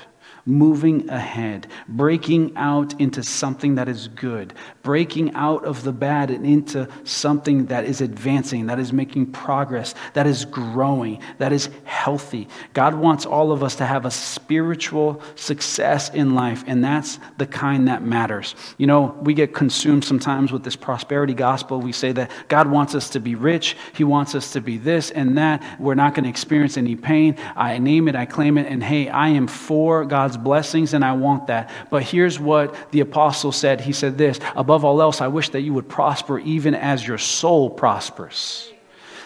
[0.46, 6.46] moving ahead, breaking out into something that is good, breaking out of the bad and
[6.46, 12.48] into something that is advancing, that is making progress, that is growing, that is healthy.
[12.74, 17.46] God wants all of us to have a spiritual success in life, and that's the
[17.46, 18.56] kind that matters.
[18.78, 21.80] You know, we get consumed sometimes with this prosperity gospel.
[21.80, 25.12] We say that God wants us to be rich, He wants us to be this
[25.12, 25.64] and that.
[25.80, 27.36] We're not going to experience any pain.
[27.56, 31.04] I name it, I claim it, and hey, I am for God's God's blessings, and
[31.04, 31.70] I want that.
[31.90, 35.60] But here's what the apostle said He said this Above all else, I wish that
[35.60, 38.72] you would prosper even as your soul prospers.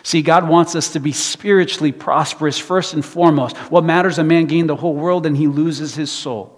[0.02, 3.56] See, God wants us to be spiritually prosperous first and foremost.
[3.72, 6.52] What matters, a man gain the whole world and he loses his soul.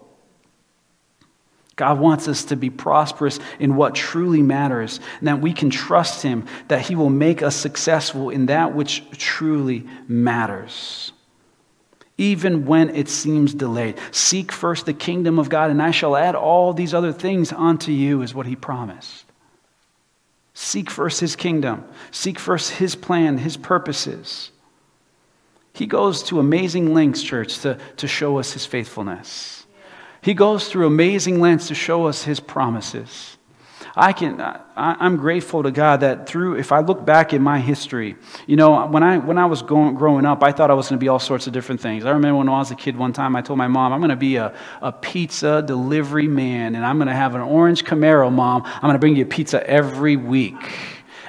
[1.75, 6.23] God wants us to be prosperous in what truly matters, and that we can trust
[6.23, 11.11] Him, that He will make us successful in that which truly matters
[12.17, 13.97] even when it seems delayed.
[14.11, 17.91] Seek first the kingdom of God, and I shall add all these other things unto
[17.91, 19.25] you, is what he promised.
[20.53, 24.51] Seek first his kingdom, seek first his plan, his purposes.
[25.73, 29.67] He goes to amazing lengths, church, to, to show us his faithfulness.
[30.21, 33.36] He goes through amazing lengths to show us his promises.
[33.99, 37.59] I can, I, I'm grateful to God that through, if I look back in my
[37.59, 40.87] history, you know, when I, when I was going, growing up, I thought I was
[40.87, 42.05] going to be all sorts of different things.
[42.05, 44.11] I remember when I was a kid one time, I told my mom, I'm going
[44.11, 48.31] to be a, a pizza delivery man, and I'm going to have an orange Camaro,
[48.31, 48.61] mom.
[48.65, 50.55] I'm going to bring you pizza every week.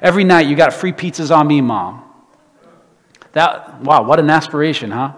[0.03, 2.05] Every night, you got free pizzas on me, mom.
[3.33, 5.15] That, wow, what an aspiration, huh?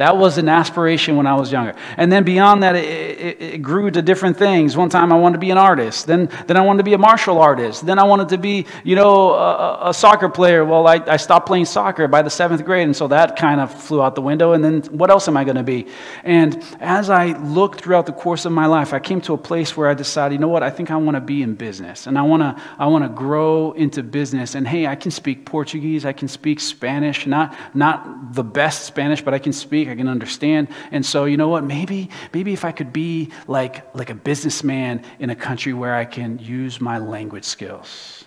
[0.00, 1.74] That was an aspiration when I was younger.
[1.98, 2.86] And then beyond that, it,
[3.20, 4.74] it, it, grew to different things.
[4.74, 6.06] One time I wanted to be an artist.
[6.06, 7.84] Then, then I wanted to be a martial artist.
[7.84, 10.64] Then I wanted to be, you know, a, a soccer player.
[10.64, 13.74] Well, I, I stopped playing soccer by the seventh grade, and so that kind of
[13.74, 14.52] flew out the window.
[14.52, 15.86] And then what else am I going to be?
[16.24, 19.76] And as I looked throughout the course of my life, I came to a place
[19.76, 22.06] where I decided, you know what, I think I want to be in business.
[22.06, 24.54] And I want to I want to grow into business.
[24.54, 26.06] And hey, I can speak Portuguese.
[26.06, 27.26] I can speak Spanish.
[27.26, 29.89] Not, not the best Spanish, but I can speak.
[29.90, 30.68] I can understand.
[30.92, 31.64] And so, you know what?
[31.64, 36.04] Maybe, maybe if I could be like, like a businessman in a country where I
[36.04, 38.24] can use my language skills,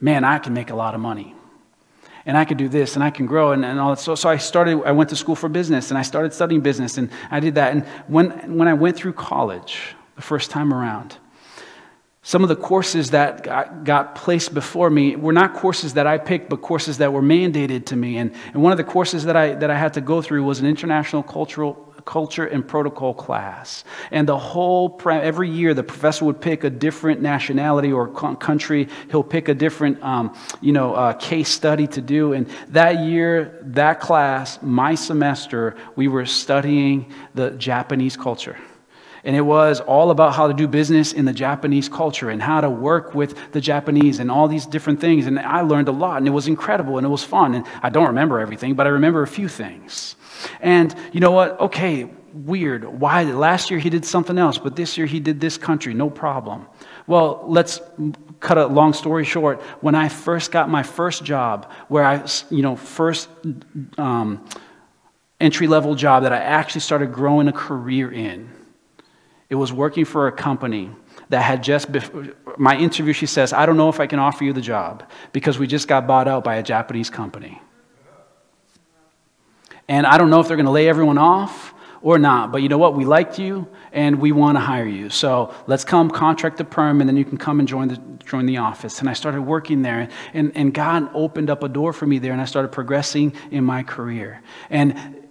[0.00, 1.34] man, I can make a lot of money.
[2.26, 4.00] And I could do this and I can grow and, and all that.
[4.00, 6.98] So, so I started, I went to school for business and I started studying business
[6.98, 7.72] and I did that.
[7.72, 11.16] And when, when I went through college the first time around,
[12.26, 13.44] some of the courses that
[13.84, 17.86] got, placed before me were not courses that I picked, but courses that were mandated
[17.86, 18.16] to me.
[18.16, 20.58] And, and one of the courses that I, that I had to go through was
[20.58, 21.74] an international cultural
[22.04, 23.84] culture and protocol class.
[24.10, 28.88] And the whole, every year, the professor would pick a different nationality or country.
[29.08, 32.32] He'll pick a different, um, you know, uh, case study to do.
[32.32, 38.56] And that year, that class, my semester, we were studying the Japanese culture.
[39.26, 42.60] And it was all about how to do business in the Japanese culture and how
[42.60, 45.26] to work with the Japanese and all these different things.
[45.26, 47.56] And I learned a lot, and it was incredible and it was fun.
[47.56, 50.14] And I don't remember everything, but I remember a few things.
[50.60, 51.58] And you know what?
[51.58, 52.84] Okay, weird.
[52.84, 53.24] Why?
[53.24, 56.66] Last year he did something else, but this year he did this country, no problem.
[57.08, 57.80] Well, let's
[58.38, 59.60] cut a long story short.
[59.80, 63.28] When I first got my first job, where I, you know, first
[63.98, 64.44] um,
[65.40, 68.50] entry level job that I actually started growing a career in,
[69.48, 70.90] it was working for a company
[71.28, 74.44] that had just, before, my interview, she says, I don't know if I can offer
[74.44, 77.60] you the job because we just got bought out by a Japanese company.
[79.88, 82.68] And I don't know if they're going to lay everyone off or not, but you
[82.68, 82.94] know what?
[82.94, 85.10] We liked you and we want to hire you.
[85.10, 88.46] So let's come contract the perm and then you can come and join the, join
[88.46, 89.00] the office.
[89.00, 92.32] And I started working there and, and God opened up a door for me there
[92.32, 94.42] and I started progressing in my career.
[94.70, 95.25] And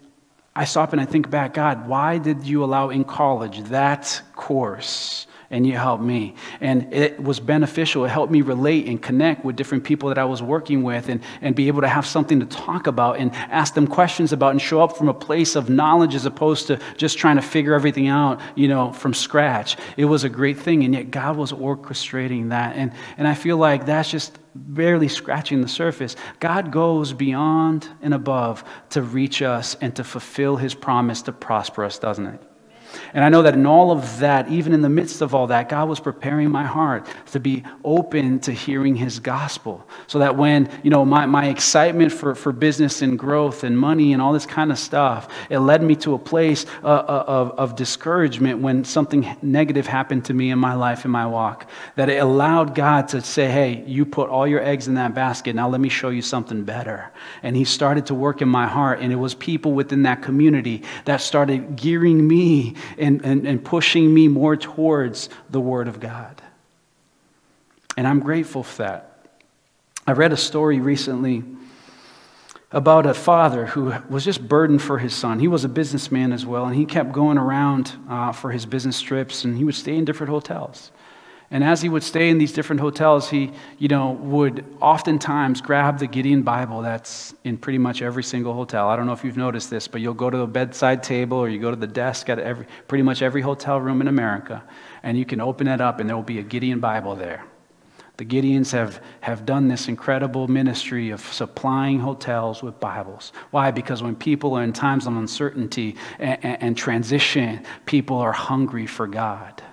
[0.55, 5.27] I stop and I think back, God, why did you allow in college that course?
[5.49, 6.35] and you helped me.
[6.59, 8.05] And it was beneficial.
[8.05, 11.21] It helped me relate and connect with different people that I was working with and,
[11.41, 14.61] and be able to have something to talk about and ask them questions about and
[14.61, 18.07] show up from a place of knowledge as opposed to just trying to figure everything
[18.07, 19.77] out, you know, from scratch.
[19.97, 20.83] It was a great thing.
[20.83, 22.75] And yet God was orchestrating that.
[22.75, 26.15] And, and I feel like that's just barely scratching the surface.
[26.39, 31.83] God goes beyond and above to reach us and to fulfill his promise to prosper
[31.83, 32.41] us, doesn't it?
[33.13, 35.69] And I know that in all of that, even in the midst of all that,
[35.69, 39.85] God was preparing my heart to be open to hearing his gospel.
[40.07, 44.13] So that when, you know, my, my excitement for, for business and growth and money
[44.13, 47.51] and all this kind of stuff, it led me to a place uh, uh of,
[47.51, 51.69] of discouragement when something negative happened to me in my life, in my walk.
[51.95, 55.55] That it allowed God to say, hey, you put all your eggs in that basket.
[55.55, 57.11] Now let me show you something better.
[57.43, 58.99] And he started to work in my heart.
[58.99, 64.13] And it was people within that community that started gearing me and, and, and pushing
[64.13, 66.41] me more towards the Word of God.
[67.97, 69.11] And I'm grateful for that.
[70.07, 71.43] I read a story recently
[72.71, 75.39] about a father who was just burdened for his son.
[75.39, 79.01] He was a businessman as well, and he kept going around uh, for his business
[79.01, 80.91] trips, and he would stay in different hotels.
[81.55, 85.99] And as he would stay in these different hotels, he, you know, would oftentimes grab
[85.99, 88.89] the Gideon Bible that's in pretty much every single hotel.
[88.89, 91.47] I don't know if you've noticed this, but you'll go to the bedside table or
[91.47, 94.65] you go to the desk at every, pretty much every hotel room in America,
[95.01, 97.45] and you can open it up and there will be a Gideon Bible there.
[98.17, 103.31] The Gideons have, have done this incredible ministry of supplying hotels with Bibles.
[103.51, 103.71] Why?
[103.71, 108.87] Because when people are in times of uncertainty and, and, and transition, people are hungry
[108.87, 109.63] for God.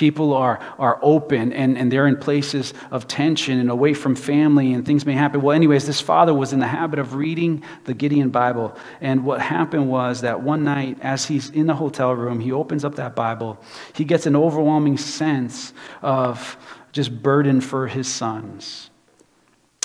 [0.00, 4.72] People are, are open and, and they're in places of tension and away from family
[4.72, 5.42] and things may happen.
[5.42, 8.74] Well, anyways, this father was in the habit of reading the Gideon Bible.
[9.02, 12.82] And what happened was that one night, as he's in the hotel room, he opens
[12.82, 13.62] up that Bible.
[13.92, 16.56] He gets an overwhelming sense of
[16.92, 18.89] just burden for his sons.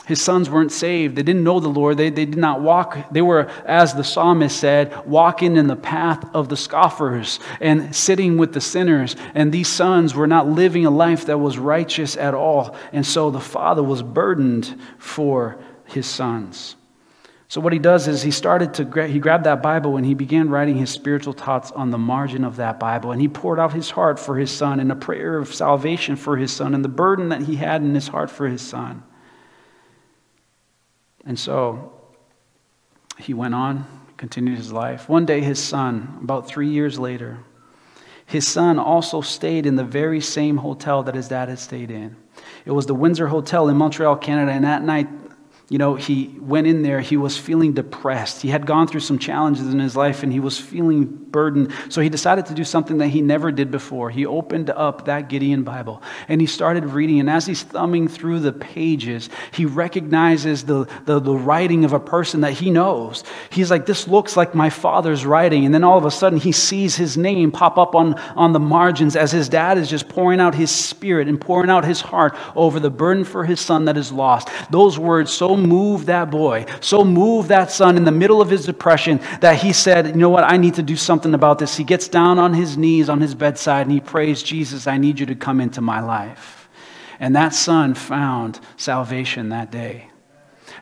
[0.06, 1.16] His sons weren't saved.
[1.16, 1.98] They didn't know the Lord.
[1.98, 3.12] They, they did not walk.
[3.12, 8.38] They were, as the psalmist said, walking in the path of the scoffers and sitting
[8.38, 9.16] with the sinners.
[9.34, 12.76] And these sons were not living a life that was righteous at all.
[12.94, 16.76] And so the father was burdened for his sons.
[17.48, 20.50] So what he does is he started to he grabbed that Bible and he began
[20.50, 23.92] writing his spiritual thoughts on the margin of that Bible and he poured out his
[23.92, 27.30] heart for his son and a prayer of salvation for his son and the burden
[27.30, 29.04] that he had in his heart for his son.
[31.26, 31.94] And so
[33.18, 33.86] he went on,
[34.18, 35.10] continued his life.
[35.10, 37.40] One day, his son, about three years later,
[38.26, 42.16] his son also stayed in the very same hotel that his dad had stayed in.
[42.66, 45.08] It was the Windsor Hotel in Montreal, Canada, and that night
[45.68, 48.44] you know, he went in there, he was feeling depressed.
[48.44, 51.74] He had gone through some challenges in his life and he was feeling burdened.
[51.90, 54.12] So he decided to do something that he never did before.
[54.12, 57.20] He opened up that Gideon Bible and he started reading.
[57.20, 62.00] And as he's thumbing through the pages, he recognizes the, the, the writing of a
[62.00, 63.24] person that he knows.
[63.50, 65.66] He's like, This looks like my father's writing.
[65.66, 68.60] And then all of a sudden, he sees his name pop up on, on the
[68.60, 72.38] margins as his dad is just pouring out his spirit and pouring out his heart
[72.56, 74.50] over the burden for his son that is lost.
[74.70, 78.66] Those words so moved that boy, so moved that son in the middle of his
[78.66, 80.44] depression that he said, You know what?
[80.44, 81.76] I need to do something about this.
[81.76, 85.20] He gets down on his knees on his bedside and he prays, Jesus, I need
[85.20, 86.70] you to come into my life.
[87.20, 90.10] And that son found salvation that day.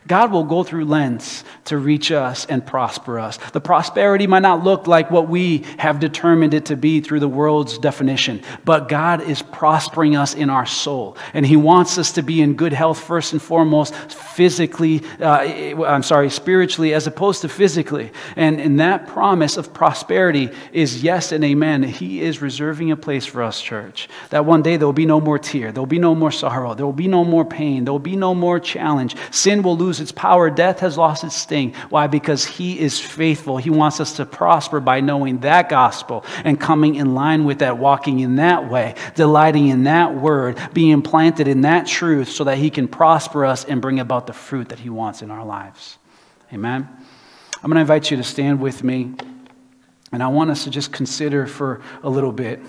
[0.06, 3.38] God will go through lengths to reach us and prosper us.
[3.52, 7.28] The prosperity might not look like what we have determined it to be through the
[7.28, 11.16] world's definition, but God is prospering us in our soul.
[11.32, 16.02] And He wants us to be in good health first and foremost, physically, uh, I'm
[16.02, 18.12] sorry, spiritually, as opposed to physically.
[18.36, 21.82] And, and that promise of prosperity is yes and amen.
[21.82, 24.08] He is reserving a place for us, church.
[24.30, 26.74] That one day there will be no more tear, there will be no more sorrow,
[26.74, 29.16] there will be no more pain, there will be no more challenge.
[29.30, 30.50] Sin will lose its power.
[30.50, 31.74] Death has lost its sting.
[31.90, 32.06] Why?
[32.06, 33.56] Because He is faithful.
[33.56, 37.78] He wants us to prosper by knowing that gospel and coming in line with that,
[37.78, 42.58] walking in that way, delighting in that word, being planted in that truth so that
[42.58, 45.98] He can prosper us and bring about the fruit that He wants in our lives.
[46.52, 46.88] Amen.
[47.56, 49.14] I'm going to invite you to stand with me,
[50.12, 52.60] and I want us to just consider for a little bit.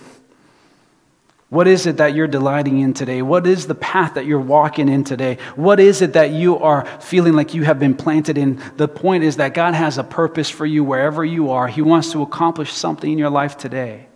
[1.49, 3.21] What is it that you're delighting in today?
[3.21, 5.37] What is the path that you're walking in today?
[5.55, 8.61] What is it that you are feeling like you have been planted in?
[8.77, 11.67] The point is that God has a purpose for you wherever you are.
[11.67, 14.07] He wants to accomplish something in your life today.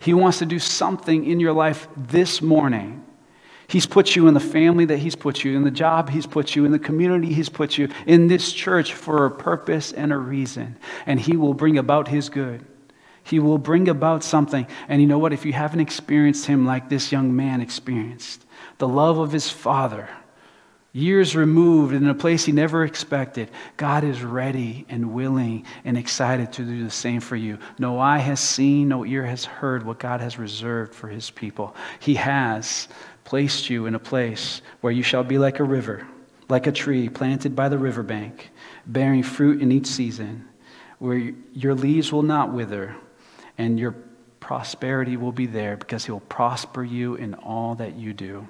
[0.00, 3.04] He wants to do something in your life this morning.
[3.66, 6.56] He's put you in the family that He's put you, in the job He's put
[6.56, 10.16] you, in the community He's put you, in this church for a purpose and a
[10.16, 10.76] reason.
[11.04, 12.64] And He will bring about His good.
[13.28, 14.66] He will bring about something.
[14.88, 15.34] And you know what?
[15.34, 18.44] If you haven't experienced him like this young man experienced,
[18.78, 20.08] the love of his father,
[20.92, 26.54] years removed in a place he never expected, God is ready and willing and excited
[26.54, 27.58] to do the same for you.
[27.78, 31.76] No eye has seen, no ear has heard what God has reserved for his people.
[32.00, 32.88] He has
[33.24, 36.06] placed you in a place where you shall be like a river,
[36.48, 38.50] like a tree planted by the riverbank,
[38.86, 40.48] bearing fruit in each season,
[40.98, 42.96] where your leaves will not wither
[43.58, 43.96] and your
[44.40, 48.46] prosperity will be there because He will prosper you in all that you do.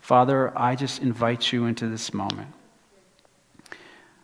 [0.00, 2.52] Father, I just invite you into this moment.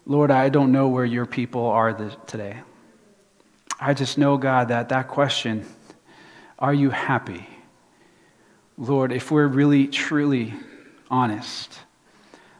[0.04, 1.94] Lord, I don't know where your people are
[2.26, 2.58] today.
[3.80, 5.64] I just know, God, that that question,
[6.58, 7.46] are you happy?
[8.76, 10.52] Lord, if we're really, truly
[11.10, 11.78] honest,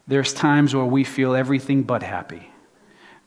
[0.07, 2.50] there's times where we feel everything but happy.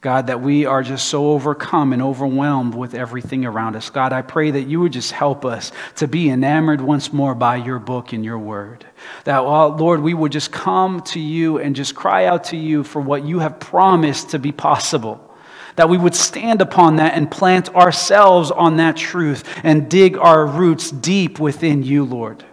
[0.04, 3.90] God, that we are just so overcome and overwhelmed with everything around us.
[3.90, 7.56] God, I pray that you would just help us to be enamored once more by
[7.56, 8.86] your book and your word.
[9.24, 12.84] That, uh, Lord, we would just come to you and just cry out to you
[12.84, 15.34] for what you have promised to be possible.
[15.78, 20.46] That we would stand upon that and plant ourselves on that truth and dig our
[20.46, 22.44] roots deep within you, Lord.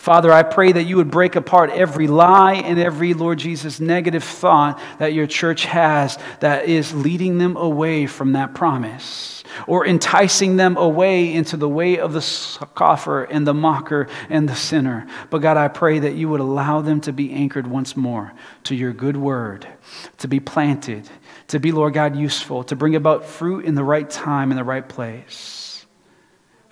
[0.00, 4.24] Father, I pray that you would break apart every lie and every, Lord Jesus, negative
[4.24, 10.56] thought that your church has that is leading them away from that promise or enticing
[10.56, 15.06] them away into the way of the scoffer and the mocker and the sinner.
[15.28, 18.32] But God, I pray that you would allow them to be anchored once more
[18.64, 19.68] to your good word,
[20.16, 21.10] to be planted,
[21.48, 24.64] to be, Lord God, useful, to bring about fruit in the right time, in the
[24.64, 25.59] right place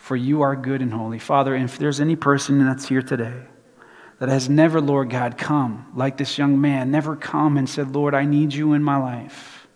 [0.09, 1.19] for you are good and holy.
[1.19, 3.43] Father, if there's any person that's here today
[4.21, 8.15] that has never, Lord God, come like this young man, never come and said, Lord,
[8.15, 9.69] I need you in my life.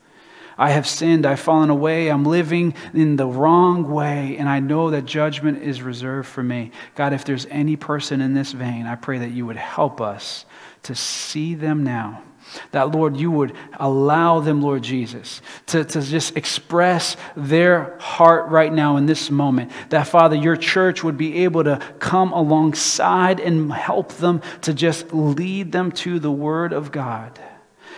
[0.57, 1.27] I have sinned.
[1.27, 2.09] I've fallen away.
[2.09, 4.39] I'm living in the wrong way.
[4.39, 6.71] And I know that judgment is reserved for me.
[6.95, 10.47] God, if there's any person in this vein, I pray that you would help us
[10.85, 12.23] to see them now.
[12.73, 18.73] That, Lord, you would allow them, Lord Jesus, to, to just express their heart right
[18.73, 19.73] now in this moment.
[19.91, 25.13] That, Father, your church would be able to come alongside and help them to just
[25.13, 27.39] lead them to the Word of God.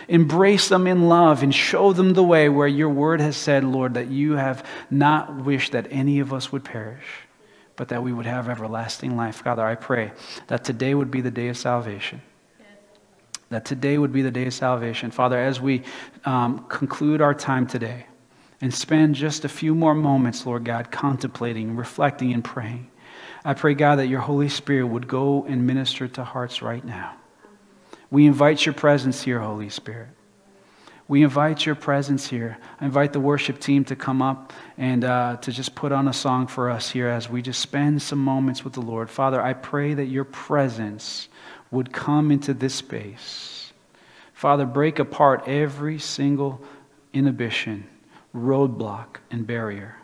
[0.07, 3.95] Embrace them in love and show them the way where your word has said, Lord,
[3.95, 7.05] that you have not wished that any of us would perish,
[7.75, 9.37] but that we would have everlasting life.
[9.37, 10.11] Father, I pray
[10.47, 12.21] that today would be the day of salvation.
[13.49, 15.11] That today would be the day of salvation.
[15.11, 15.83] Father, as we
[16.25, 18.07] um, conclude our time today
[18.59, 22.89] and spend just a few more moments, Lord God, contemplating, reflecting, and praying,
[23.43, 27.15] I pray, God, that your Holy Spirit would go and minister to hearts right now.
[28.09, 30.09] We invite your presence here, Holy Spirit.
[31.07, 32.57] We invite your presence here.
[32.81, 36.13] I invite the worship team to come up and uh, to just put on a
[36.13, 39.11] song for us here as we just spend some moments with the Lord.
[39.11, 41.29] Father, I pray that your presence
[41.71, 43.73] would come into this space.
[44.33, 46.61] Father, break apart every single
[47.13, 47.87] inhibition,
[48.35, 49.95] roadblock, and barrier.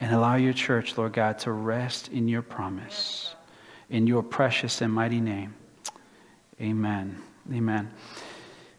[0.00, 3.34] And allow your church, Lord God, to rest in your promise.
[3.90, 5.54] In your precious and mighty name.
[6.60, 7.18] Amen.
[7.52, 7.90] Amen.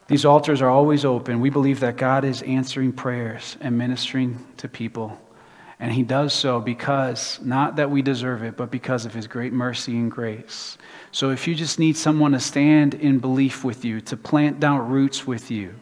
[0.08, 1.40] These altars are always open.
[1.40, 5.18] We believe that God is answering prayers and ministering to people.
[5.82, 9.52] And he does so because, not that we deserve it, but because of his great
[9.52, 10.78] mercy and grace.
[11.12, 14.88] So if you just need someone to stand in belief with you, to plant down
[14.88, 15.74] roots with you,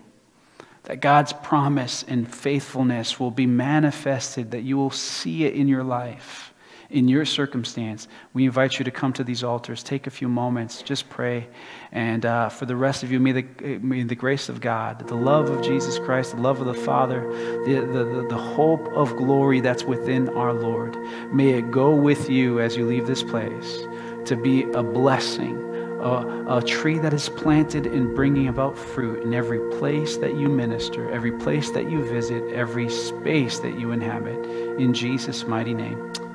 [0.83, 5.83] that God's promise and faithfulness will be manifested, that you will see it in your
[5.83, 6.48] life
[6.89, 9.83] in your circumstance, we invite you to come to these altars.
[9.83, 11.47] Take a few moments, just pray.
[11.91, 15.15] And uh, for the rest of you, may the, may the grace of God, the
[15.15, 17.21] love of Jesus Christ, the love of the Father,
[17.65, 20.97] the, the, the hope of glory that's within our Lord,
[21.31, 23.85] may it go with you as you leave this place
[24.25, 25.65] to be a blessing.
[25.99, 30.47] A, a, tree that is planted and bringing about fruit in every place that you
[30.47, 34.45] minister, every place that you visit, every space that you inhabit.
[34.79, 36.28] In Jesus' mighty name.